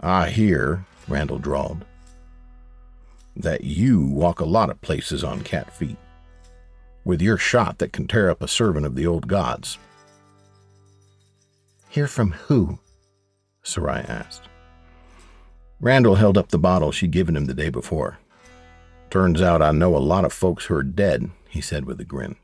I 0.00 0.28
hear, 0.28 0.84
Randall 1.08 1.38
drawled, 1.38 1.84
that 3.34 3.64
you 3.64 4.06
walk 4.06 4.40
a 4.40 4.44
lot 4.44 4.68
of 4.68 4.82
places 4.82 5.24
on 5.24 5.42
cat 5.42 5.74
feet, 5.74 5.96
with 7.04 7.22
your 7.22 7.38
shot 7.38 7.78
that 7.78 7.92
can 7.92 8.06
tear 8.06 8.28
up 8.28 8.42
a 8.42 8.48
servant 8.48 8.84
of 8.84 8.96
the 8.96 9.06
old 9.06 9.28
gods. 9.28 9.78
Hear 11.88 12.06
from 12.06 12.32
who? 12.32 12.78
Soraya 13.64 14.08
asked. 14.08 14.42
Randall 15.80 16.16
held 16.16 16.36
up 16.36 16.48
the 16.48 16.58
bottle 16.58 16.92
she'd 16.92 17.10
given 17.10 17.36
him 17.36 17.46
the 17.46 17.54
day 17.54 17.70
before. 17.70 18.18
Turns 19.08 19.40
out 19.40 19.62
I 19.62 19.70
know 19.70 19.96
a 19.96 19.98
lot 19.98 20.26
of 20.26 20.32
folks 20.32 20.66
who 20.66 20.74
are 20.74 20.82
dead, 20.82 21.30
he 21.48 21.62
said 21.62 21.86
with 21.86 21.98
a 22.00 22.04
grin 22.04 22.36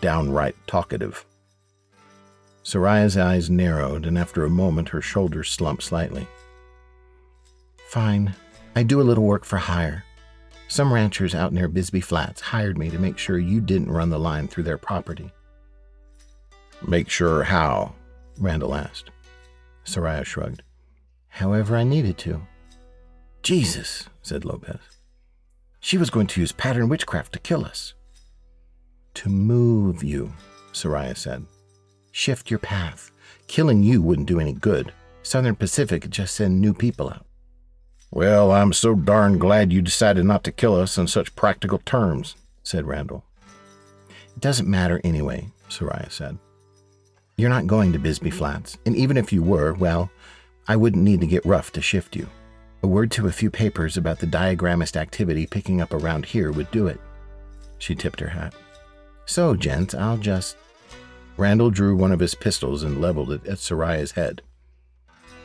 downright 0.00 0.56
talkative. 0.66 1.24
Soraya's 2.64 3.16
eyes 3.16 3.48
narrowed, 3.48 4.06
and 4.06 4.18
after 4.18 4.44
a 4.44 4.50
moment 4.50 4.88
her 4.88 5.00
shoulders 5.00 5.50
slumped 5.50 5.82
slightly. 5.82 6.26
Fine. 7.88 8.34
I 8.74 8.82
do 8.82 9.00
a 9.00 9.04
little 9.04 9.24
work 9.24 9.44
for 9.44 9.56
hire. 9.56 10.04
Some 10.68 10.92
ranchers 10.92 11.34
out 11.34 11.52
near 11.52 11.68
Bisbee 11.68 12.00
Flats 12.00 12.40
hired 12.40 12.76
me 12.76 12.90
to 12.90 12.98
make 12.98 13.18
sure 13.18 13.38
you 13.38 13.60
didn't 13.60 13.92
run 13.92 14.10
the 14.10 14.18
line 14.18 14.48
through 14.48 14.64
their 14.64 14.78
property. 14.78 15.30
Make 16.86 17.08
sure 17.08 17.44
how? 17.44 17.94
Randall 18.38 18.74
asked. 18.74 19.10
Soraya 19.84 20.24
shrugged. 20.24 20.62
However, 21.28 21.76
I 21.76 21.84
needed 21.84 22.18
to. 22.18 22.42
Jesus, 23.42 24.08
said 24.22 24.44
Lopez. 24.44 24.80
She 25.78 25.98
was 25.98 26.10
going 26.10 26.26
to 26.26 26.40
use 26.40 26.50
pattern 26.50 26.88
witchcraft 26.88 27.32
to 27.34 27.38
kill 27.38 27.64
us 27.64 27.94
to 29.16 29.28
move 29.28 30.04
you, 30.04 30.32
Soraya 30.72 31.16
said. 31.16 31.44
Shift 32.12 32.50
your 32.50 32.58
path. 32.58 33.10
Killing 33.46 33.82
you 33.82 34.00
wouldn't 34.02 34.28
do 34.28 34.40
any 34.40 34.52
good. 34.52 34.92
Southern 35.22 35.56
Pacific 35.56 36.02
could 36.02 36.10
just 36.10 36.34
send 36.34 36.60
new 36.60 36.72
people 36.72 37.08
out. 37.08 37.26
Well, 38.10 38.52
I'm 38.52 38.72
so 38.72 38.94
darn 38.94 39.38
glad 39.38 39.72
you 39.72 39.82
decided 39.82 40.24
not 40.24 40.44
to 40.44 40.52
kill 40.52 40.76
us 40.76 40.96
on 40.96 41.08
such 41.08 41.34
practical 41.34 41.78
terms, 41.84 42.36
said 42.62 42.86
Randall. 42.86 43.24
It 44.08 44.40
doesn't 44.40 44.68
matter 44.68 45.00
anyway, 45.02 45.48
Soraya 45.68 46.10
said. 46.10 46.38
You're 47.36 47.50
not 47.50 47.66
going 47.66 47.92
to 47.92 47.98
Bisbee 47.98 48.30
Flats, 48.30 48.78
and 48.86 48.96
even 48.96 49.16
if 49.16 49.32
you 49.32 49.42
were, 49.42 49.74
well, 49.74 50.10
I 50.68 50.76
wouldn't 50.76 51.04
need 51.04 51.20
to 51.20 51.26
get 51.26 51.44
rough 51.44 51.72
to 51.72 51.82
shift 51.82 52.16
you. 52.16 52.28
A 52.82 52.86
word 52.86 53.10
to 53.12 53.26
a 53.26 53.32
few 53.32 53.50
papers 53.50 53.96
about 53.96 54.20
the 54.20 54.26
diagramist 54.26 54.96
activity 54.96 55.46
picking 55.46 55.80
up 55.80 55.92
around 55.92 56.24
here 56.24 56.52
would 56.52 56.70
do 56.70 56.86
it. 56.86 57.00
She 57.78 57.94
tipped 57.94 58.20
her 58.20 58.28
hat. 58.28 58.54
So, 59.26 59.54
gents, 59.54 59.94
I'll 59.94 60.16
just. 60.16 60.56
Randall 61.36 61.70
drew 61.70 61.94
one 61.94 62.12
of 62.12 62.20
his 62.20 62.34
pistols 62.34 62.82
and 62.82 63.00
leveled 63.00 63.30
it 63.30 63.46
at 63.46 63.58
Soraya's 63.58 64.12
head. 64.12 64.40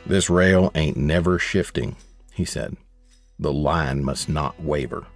This 0.06 0.30
rail 0.30 0.70
ain't 0.74 0.96
never 0.96 1.38
shifting, 1.38 1.96
he 2.32 2.44
said. 2.44 2.76
The 3.38 3.52
line 3.52 4.04
must 4.04 4.28
not 4.28 4.62
waver. 4.62 5.06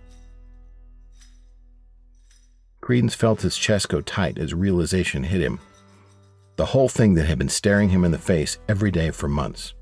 Credence 2.80 3.14
felt 3.14 3.42
his 3.42 3.56
chest 3.56 3.88
go 3.88 4.00
tight 4.00 4.38
as 4.38 4.54
realization 4.54 5.24
hit 5.24 5.40
him. 5.40 5.58
The 6.56 6.66
whole 6.66 6.88
thing 6.88 7.14
that 7.14 7.26
had 7.26 7.38
been 7.38 7.48
staring 7.48 7.88
him 7.88 8.04
in 8.04 8.12
the 8.12 8.18
face 8.18 8.58
every 8.68 8.90
day 8.90 9.10
for 9.10 9.28
months. 9.28 9.74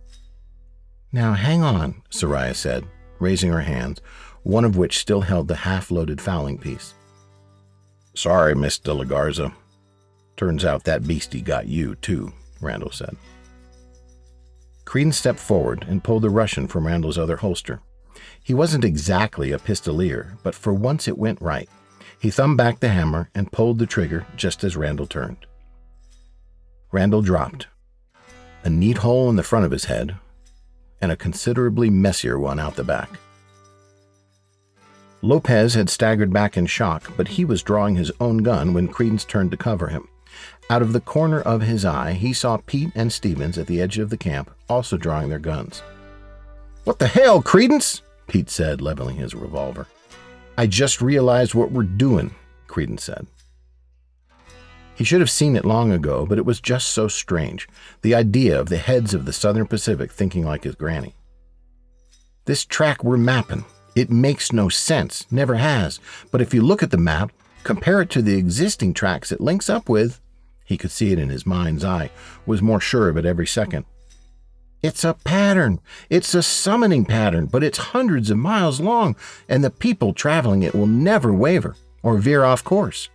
Now 1.12 1.34
hang 1.34 1.62
on, 1.62 2.02
Soraya 2.10 2.54
said, 2.54 2.86
raising 3.18 3.52
her 3.52 3.60
hands, 3.60 4.00
one 4.42 4.64
of 4.64 4.76
which 4.76 4.98
still 4.98 5.20
held 5.20 5.48
the 5.48 5.54
half 5.54 5.90
loaded 5.90 6.20
fowling 6.20 6.58
piece. 6.58 6.94
Sorry, 8.14 8.54
Miss 8.54 8.78
De 8.78 8.92
La 8.92 9.04
Garza. 9.04 9.52
Turns 10.36 10.64
out 10.64 10.84
that 10.84 11.06
beastie 11.06 11.40
got 11.40 11.66
you, 11.66 11.96
too, 11.96 12.32
Randall 12.60 12.90
said. 12.90 13.16
Credence 14.84 15.16
stepped 15.16 15.40
forward 15.40 15.84
and 15.88 16.04
pulled 16.04 16.22
the 16.22 16.30
Russian 16.30 16.68
from 16.68 16.86
Randall's 16.86 17.18
other 17.18 17.36
holster. 17.36 17.80
He 18.42 18.54
wasn't 18.54 18.84
exactly 18.84 19.52
a 19.52 19.58
pistolier, 19.58 20.38
but 20.42 20.54
for 20.54 20.72
once 20.72 21.08
it 21.08 21.18
went 21.18 21.40
right. 21.40 21.68
He 22.18 22.30
thumbed 22.30 22.56
back 22.56 22.80
the 22.80 22.88
hammer 22.88 23.30
and 23.34 23.50
pulled 23.50 23.78
the 23.78 23.86
trigger 23.86 24.26
just 24.36 24.62
as 24.62 24.76
Randall 24.76 25.06
turned. 25.06 25.46
Randall 26.92 27.22
dropped. 27.22 27.66
A 28.62 28.70
neat 28.70 28.98
hole 28.98 29.28
in 29.28 29.36
the 29.36 29.42
front 29.42 29.66
of 29.66 29.72
his 29.72 29.86
head, 29.86 30.16
and 31.00 31.10
a 31.10 31.16
considerably 31.16 31.90
messier 31.90 32.38
one 32.38 32.60
out 32.60 32.76
the 32.76 32.84
back. 32.84 33.10
Lopez 35.24 35.72
had 35.72 35.88
staggered 35.88 36.34
back 36.34 36.58
in 36.58 36.66
shock, 36.66 37.10
but 37.16 37.28
he 37.28 37.46
was 37.46 37.62
drawing 37.62 37.96
his 37.96 38.12
own 38.20 38.38
gun 38.38 38.74
when 38.74 38.88
Credence 38.88 39.24
turned 39.24 39.50
to 39.52 39.56
cover 39.56 39.86
him. 39.86 40.06
Out 40.68 40.82
of 40.82 40.92
the 40.92 41.00
corner 41.00 41.40
of 41.40 41.62
his 41.62 41.82
eye, 41.82 42.12
he 42.12 42.34
saw 42.34 42.58
Pete 42.58 42.92
and 42.94 43.10
Stevens 43.10 43.56
at 43.56 43.66
the 43.66 43.80
edge 43.80 43.98
of 43.98 44.10
the 44.10 44.18
camp, 44.18 44.50
also 44.68 44.98
drawing 44.98 45.30
their 45.30 45.38
guns. 45.38 45.82
What 46.84 46.98
the 46.98 47.06
hell, 47.06 47.40
Credence? 47.40 48.02
Pete 48.26 48.50
said, 48.50 48.82
leveling 48.82 49.16
his 49.16 49.34
revolver. 49.34 49.86
I 50.58 50.66
just 50.66 51.00
realized 51.00 51.54
what 51.54 51.72
we're 51.72 51.84
doing, 51.84 52.34
Credence 52.66 53.04
said. 53.04 53.26
He 54.94 55.04
should 55.04 55.20
have 55.20 55.30
seen 55.30 55.56
it 55.56 55.64
long 55.64 55.90
ago, 55.90 56.26
but 56.26 56.36
it 56.36 56.44
was 56.44 56.60
just 56.60 56.88
so 56.88 57.08
strange 57.08 57.66
the 58.02 58.14
idea 58.14 58.60
of 58.60 58.68
the 58.68 58.76
heads 58.76 59.14
of 59.14 59.24
the 59.24 59.32
Southern 59.32 59.68
Pacific 59.68 60.12
thinking 60.12 60.44
like 60.44 60.64
his 60.64 60.74
granny. 60.74 61.14
This 62.44 62.66
track 62.66 63.02
we're 63.02 63.16
mapping, 63.16 63.64
it 63.94 64.10
makes 64.10 64.52
no 64.52 64.68
sense, 64.68 65.26
never 65.30 65.56
has, 65.56 66.00
but 66.30 66.40
if 66.40 66.52
you 66.52 66.62
look 66.62 66.82
at 66.82 66.90
the 66.90 66.96
map, 66.96 67.32
compare 67.62 68.00
it 68.00 68.10
to 68.10 68.22
the 68.22 68.36
existing 68.36 68.94
tracks 68.94 69.32
it 69.32 69.40
links 69.40 69.70
up 69.70 69.88
with, 69.88 70.20
he 70.64 70.76
could 70.76 70.90
see 70.90 71.12
it 71.12 71.18
in 71.18 71.28
his 71.28 71.46
mind's 71.46 71.84
eye, 71.84 72.10
was 72.46 72.62
more 72.62 72.80
sure 72.80 73.08
of 73.08 73.16
it 73.16 73.26
every 73.26 73.46
second. 73.46 73.84
It's 74.82 75.02
a 75.02 75.14
pattern. 75.14 75.80
It's 76.10 76.34
a 76.34 76.42
summoning 76.42 77.06
pattern, 77.06 77.46
but 77.46 77.64
it's 77.64 77.78
hundreds 77.78 78.28
of 78.28 78.36
miles 78.36 78.80
long, 78.80 79.16
and 79.48 79.64
the 79.64 79.70
people 79.70 80.12
traveling 80.12 80.62
it 80.62 80.74
will 80.74 80.86
never 80.86 81.32
waver 81.32 81.74
or 82.02 82.18
veer 82.18 82.44
off 82.44 82.62
course. 82.62 83.08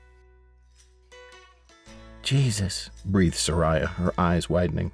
Jesus, 2.24 2.90
breathed 3.06 3.36
Soraya, 3.36 3.88
her 3.88 4.14
eyes 4.18 4.50
widening. 4.50 4.92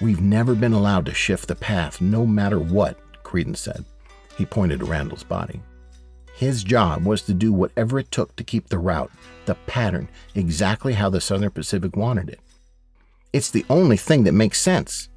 We've 0.00 0.20
never 0.20 0.56
been 0.56 0.72
allowed 0.72 1.06
to 1.06 1.14
shift 1.14 1.46
the 1.46 1.54
path, 1.54 2.00
no 2.00 2.26
matter 2.26 2.58
what, 2.58 2.98
Credence 3.22 3.60
said. 3.60 3.84
He 4.36 4.44
pointed 4.46 4.80
to 4.80 4.86
Randall's 4.86 5.22
body. 5.22 5.60
His 6.34 6.64
job 6.64 7.04
was 7.04 7.22
to 7.22 7.34
do 7.34 7.52
whatever 7.52 7.98
it 7.98 8.10
took 8.10 8.34
to 8.36 8.44
keep 8.44 8.68
the 8.68 8.78
route, 8.78 9.12
the 9.46 9.54
pattern, 9.66 10.08
exactly 10.34 10.94
how 10.94 11.08
the 11.08 11.20
Southern 11.20 11.50
Pacific 11.50 11.96
wanted 11.96 12.28
it. 12.28 12.40
It's 13.32 13.50
the 13.50 13.64
only 13.70 13.96
thing 13.96 14.24
that 14.24 14.32
makes 14.32 14.60
sense. 14.60 15.08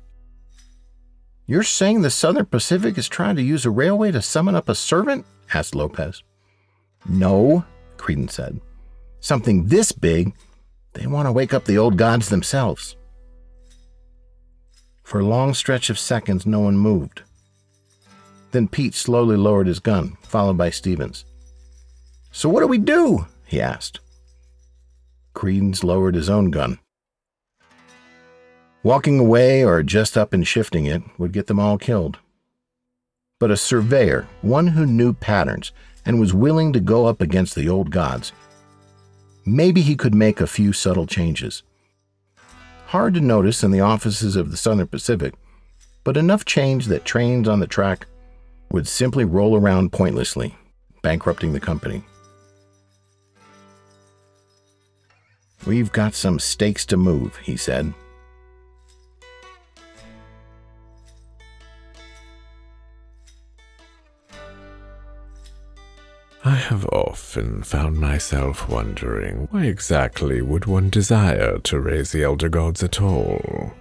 You're 1.47 1.63
saying 1.63 2.01
the 2.01 2.09
Southern 2.09 2.45
Pacific 2.45 2.97
is 2.97 3.07
trying 3.07 3.35
to 3.37 3.41
use 3.41 3.65
a 3.65 3.71
railway 3.71 4.11
to 4.11 4.21
summon 4.21 4.53
up 4.55 4.69
a 4.69 4.75
servant? 4.75 5.25
asked 5.53 5.73
Lopez. 5.73 6.21
No, 7.07 7.63
Credence 7.97 8.35
said. 8.35 8.59
Something 9.19 9.67
this 9.67 9.91
big, 9.91 10.33
they 10.93 11.07
want 11.07 11.27
to 11.27 11.31
wake 11.31 11.53
up 11.53 11.65
the 11.65 11.77
old 11.77 11.97
gods 11.97 12.29
themselves. 12.29 12.95
For 15.03 15.19
a 15.19 15.25
long 15.25 15.53
stretch 15.53 15.89
of 15.89 15.97
seconds, 15.97 16.45
no 16.45 16.59
one 16.59 16.77
moved. 16.77 17.21
Then 18.51 18.67
Pete 18.67 18.95
slowly 18.95 19.35
lowered 19.35 19.67
his 19.67 19.79
gun, 19.79 20.17
followed 20.21 20.57
by 20.57 20.69
Stevens. 20.69 21.25
So 22.31 22.49
what 22.49 22.61
do 22.61 22.67
we 22.67 22.77
do? 22.77 23.25
he 23.45 23.61
asked. 23.61 23.99
Credence 25.33 25.83
lowered 25.83 26.15
his 26.15 26.29
own 26.29 26.51
gun. 26.51 26.79
Walking 28.83 29.19
away 29.19 29.63
or 29.63 29.83
just 29.83 30.17
up 30.17 30.33
and 30.33 30.47
shifting 30.47 30.85
it 30.85 31.01
would 31.17 31.31
get 31.33 31.47
them 31.47 31.59
all 31.59 31.77
killed. 31.77 32.19
But 33.39 33.51
a 33.51 33.57
surveyor, 33.57 34.27
one 34.41 34.67
who 34.67 34.85
knew 34.85 35.13
patterns 35.13 35.71
and 36.05 36.19
was 36.19 36.33
willing 36.33 36.73
to 36.73 36.79
go 36.79 37.05
up 37.05 37.21
against 37.21 37.53
the 37.53 37.69
old 37.69 37.91
gods, 37.91 38.31
maybe 39.45 39.81
he 39.81 39.95
could 39.95 40.15
make 40.15 40.41
a 40.41 40.47
few 40.47 40.73
subtle 40.73 41.05
changes. 41.05 41.63
Hard 42.87 43.13
to 43.15 43.19
notice 43.19 43.63
in 43.63 43.71
the 43.71 43.81
offices 43.81 44.35
of 44.35 44.51
the 44.51 44.57
Southern 44.57 44.87
Pacific, 44.87 45.33
but 46.03 46.17
enough 46.17 46.45
change 46.45 46.85
that 46.85 47.03
trains 47.03 47.47
on 47.47 47.59
the 47.59 47.67
track 47.67 48.07
would 48.71 48.87
simply 48.87 49.25
roll 49.25 49.55
around 49.55 49.91
pointlessly, 49.91 50.55
bankrupting 51.01 51.53
the 51.53 51.59
company. 51.59 52.03
We've 55.65 55.91
got 55.91 56.13
some 56.13 56.39
stakes 56.39 56.85
to 56.87 56.97
move, 56.97 57.35
he 57.37 57.57
said. 57.57 57.93
I 66.45 66.55
have 66.55 66.85
often 66.93 67.63
found 67.63 67.97
myself 67.97 68.69
wondering 68.69 69.49
why 69.51 69.65
exactly 69.65 70.41
would 70.41 70.65
one 70.65 70.89
desire 70.89 71.57
to 71.59 71.79
raise 71.81 72.13
the 72.13 72.23
elder 72.23 72.47
gods 72.47 72.81
at 72.83 73.01
all? 73.01 73.73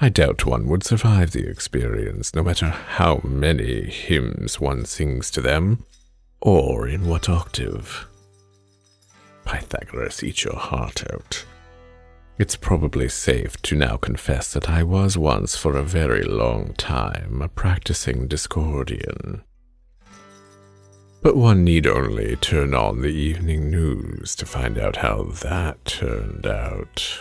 I 0.00 0.08
doubt 0.08 0.46
one 0.46 0.68
would 0.68 0.84
survive 0.84 1.32
the 1.32 1.48
experience, 1.48 2.32
no 2.32 2.44
matter 2.44 2.68
how 2.68 3.20
many 3.24 3.90
hymns 3.90 4.60
one 4.60 4.84
sings 4.84 5.28
to 5.32 5.40
them, 5.40 5.84
or 6.40 6.86
in 6.86 7.08
what 7.08 7.28
octave. 7.28 8.06
Pythagoras, 9.44 10.22
eat 10.22 10.44
your 10.44 10.56
heart 10.56 11.02
out. 11.12 11.44
It's 12.38 12.54
probably 12.54 13.08
safe 13.08 13.60
to 13.62 13.74
now 13.74 13.96
confess 13.96 14.52
that 14.52 14.70
I 14.70 14.84
was 14.84 15.18
once 15.18 15.56
for 15.56 15.76
a 15.76 15.82
very 15.82 16.22
long 16.22 16.74
time 16.74 17.42
a 17.42 17.48
practicing 17.48 18.28
Discordian. 18.28 19.42
But 21.20 21.36
one 21.36 21.64
need 21.64 21.88
only 21.88 22.36
turn 22.36 22.72
on 22.72 23.00
the 23.00 23.08
evening 23.08 23.68
news 23.70 24.36
to 24.36 24.46
find 24.46 24.78
out 24.78 24.96
how 24.96 25.24
that 25.42 25.84
turned 25.84 26.46
out. 26.46 27.18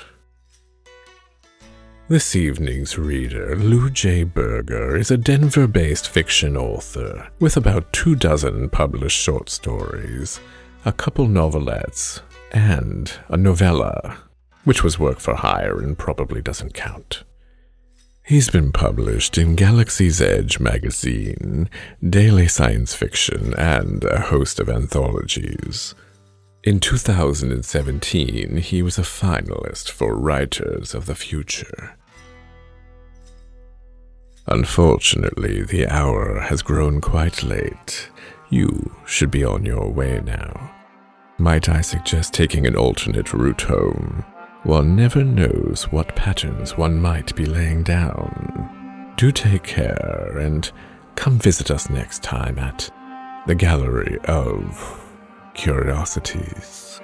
This 2.09 2.37
evening's 2.37 2.97
reader, 2.97 3.53
Lou 3.57 3.89
J. 3.89 4.23
Berger, 4.23 4.95
is 4.95 5.11
a 5.11 5.17
Denver 5.17 5.67
based 5.67 6.07
fiction 6.07 6.55
author 6.55 7.27
with 7.41 7.57
about 7.57 7.91
two 7.91 8.15
dozen 8.15 8.69
published 8.69 9.19
short 9.19 9.49
stories, 9.49 10.39
a 10.85 10.93
couple 10.93 11.27
novelettes, 11.27 12.21
and 12.53 13.11
a 13.27 13.35
novella, 13.35 14.19
which 14.63 14.85
was 14.85 14.97
work 14.97 15.19
for 15.19 15.35
hire 15.35 15.81
and 15.81 15.97
probably 15.97 16.41
doesn't 16.41 16.73
count. 16.73 17.25
He's 18.23 18.49
been 18.49 18.71
published 18.71 19.37
in 19.37 19.55
Galaxy's 19.55 20.21
Edge 20.21 20.61
magazine, 20.61 21.69
Daily 22.01 22.47
Science 22.47 22.93
Fiction, 22.95 23.53
and 23.55 24.05
a 24.05 24.21
host 24.21 24.61
of 24.61 24.69
anthologies. 24.69 25.93
In 26.63 26.79
2017, 26.79 28.57
he 28.57 28.81
was 28.81 28.97
a 28.97 29.03
finalist 29.03 29.91
for 29.91 30.15
Writers 30.15 30.93
of 30.93 31.05
the 31.05 31.15
Future. 31.15 31.97
Unfortunately, 34.47 35.63
the 35.63 35.87
hour 35.87 36.39
has 36.39 36.61
grown 36.61 36.99
quite 36.99 37.43
late. 37.43 38.09
You 38.49 38.95
should 39.05 39.29
be 39.29 39.43
on 39.45 39.65
your 39.65 39.89
way 39.89 40.19
now. 40.25 40.73
Might 41.37 41.69
I 41.69 41.81
suggest 41.81 42.33
taking 42.33 42.65
an 42.65 42.75
alternate 42.75 43.33
route 43.33 43.61
home? 43.61 44.25
One 44.63 44.95
never 44.95 45.23
knows 45.23 45.83
what 45.91 46.15
patterns 46.15 46.75
one 46.75 46.99
might 46.99 47.35
be 47.35 47.45
laying 47.45 47.83
down. 47.83 49.13
Do 49.15 49.31
take 49.31 49.63
care 49.63 50.37
and 50.39 50.69
come 51.15 51.37
visit 51.39 51.69
us 51.69 51.89
next 51.89 52.23
time 52.23 52.57
at 52.57 52.89
the 53.45 53.55
Gallery 53.55 54.17
of 54.25 55.06
Curiosities. 55.57 57.01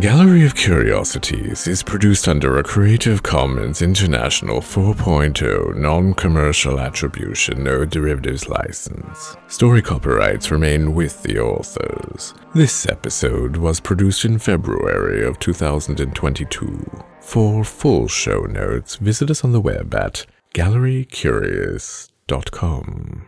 Gallery 0.00 0.44
of 0.46 0.54
Curiosities 0.54 1.68
is 1.68 1.82
produced 1.82 2.26
under 2.26 2.58
a 2.58 2.62
Creative 2.62 3.22
Commons 3.22 3.82
International 3.82 4.62
4.0 4.62 5.76
non-commercial 5.76 6.80
attribution 6.80 7.62
no 7.62 7.84
derivatives 7.84 8.48
license. 8.48 9.36
Story 9.48 9.82
copyrights 9.82 10.50
remain 10.50 10.94
with 10.94 11.22
the 11.22 11.38
authors. 11.38 12.32
This 12.54 12.88
episode 12.88 13.58
was 13.58 13.80
produced 13.80 14.24
in 14.24 14.38
February 14.38 15.26
of 15.26 15.38
2022. 15.38 17.04
For 17.20 17.62
full 17.62 18.08
show 18.08 18.44
notes, 18.44 18.96
visit 18.96 19.30
us 19.30 19.44
on 19.44 19.52
the 19.52 19.60
web 19.60 19.94
at 19.94 20.24
gallerycurious.com. 20.54 23.26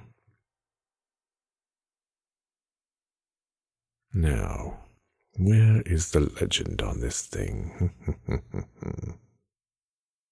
Now, 4.17 4.79
where 5.37 5.83
is 5.83 6.12
the 6.12 6.21
legend 6.21 6.81
on 6.83 7.01
this 7.01 7.23
thing? 7.23 7.91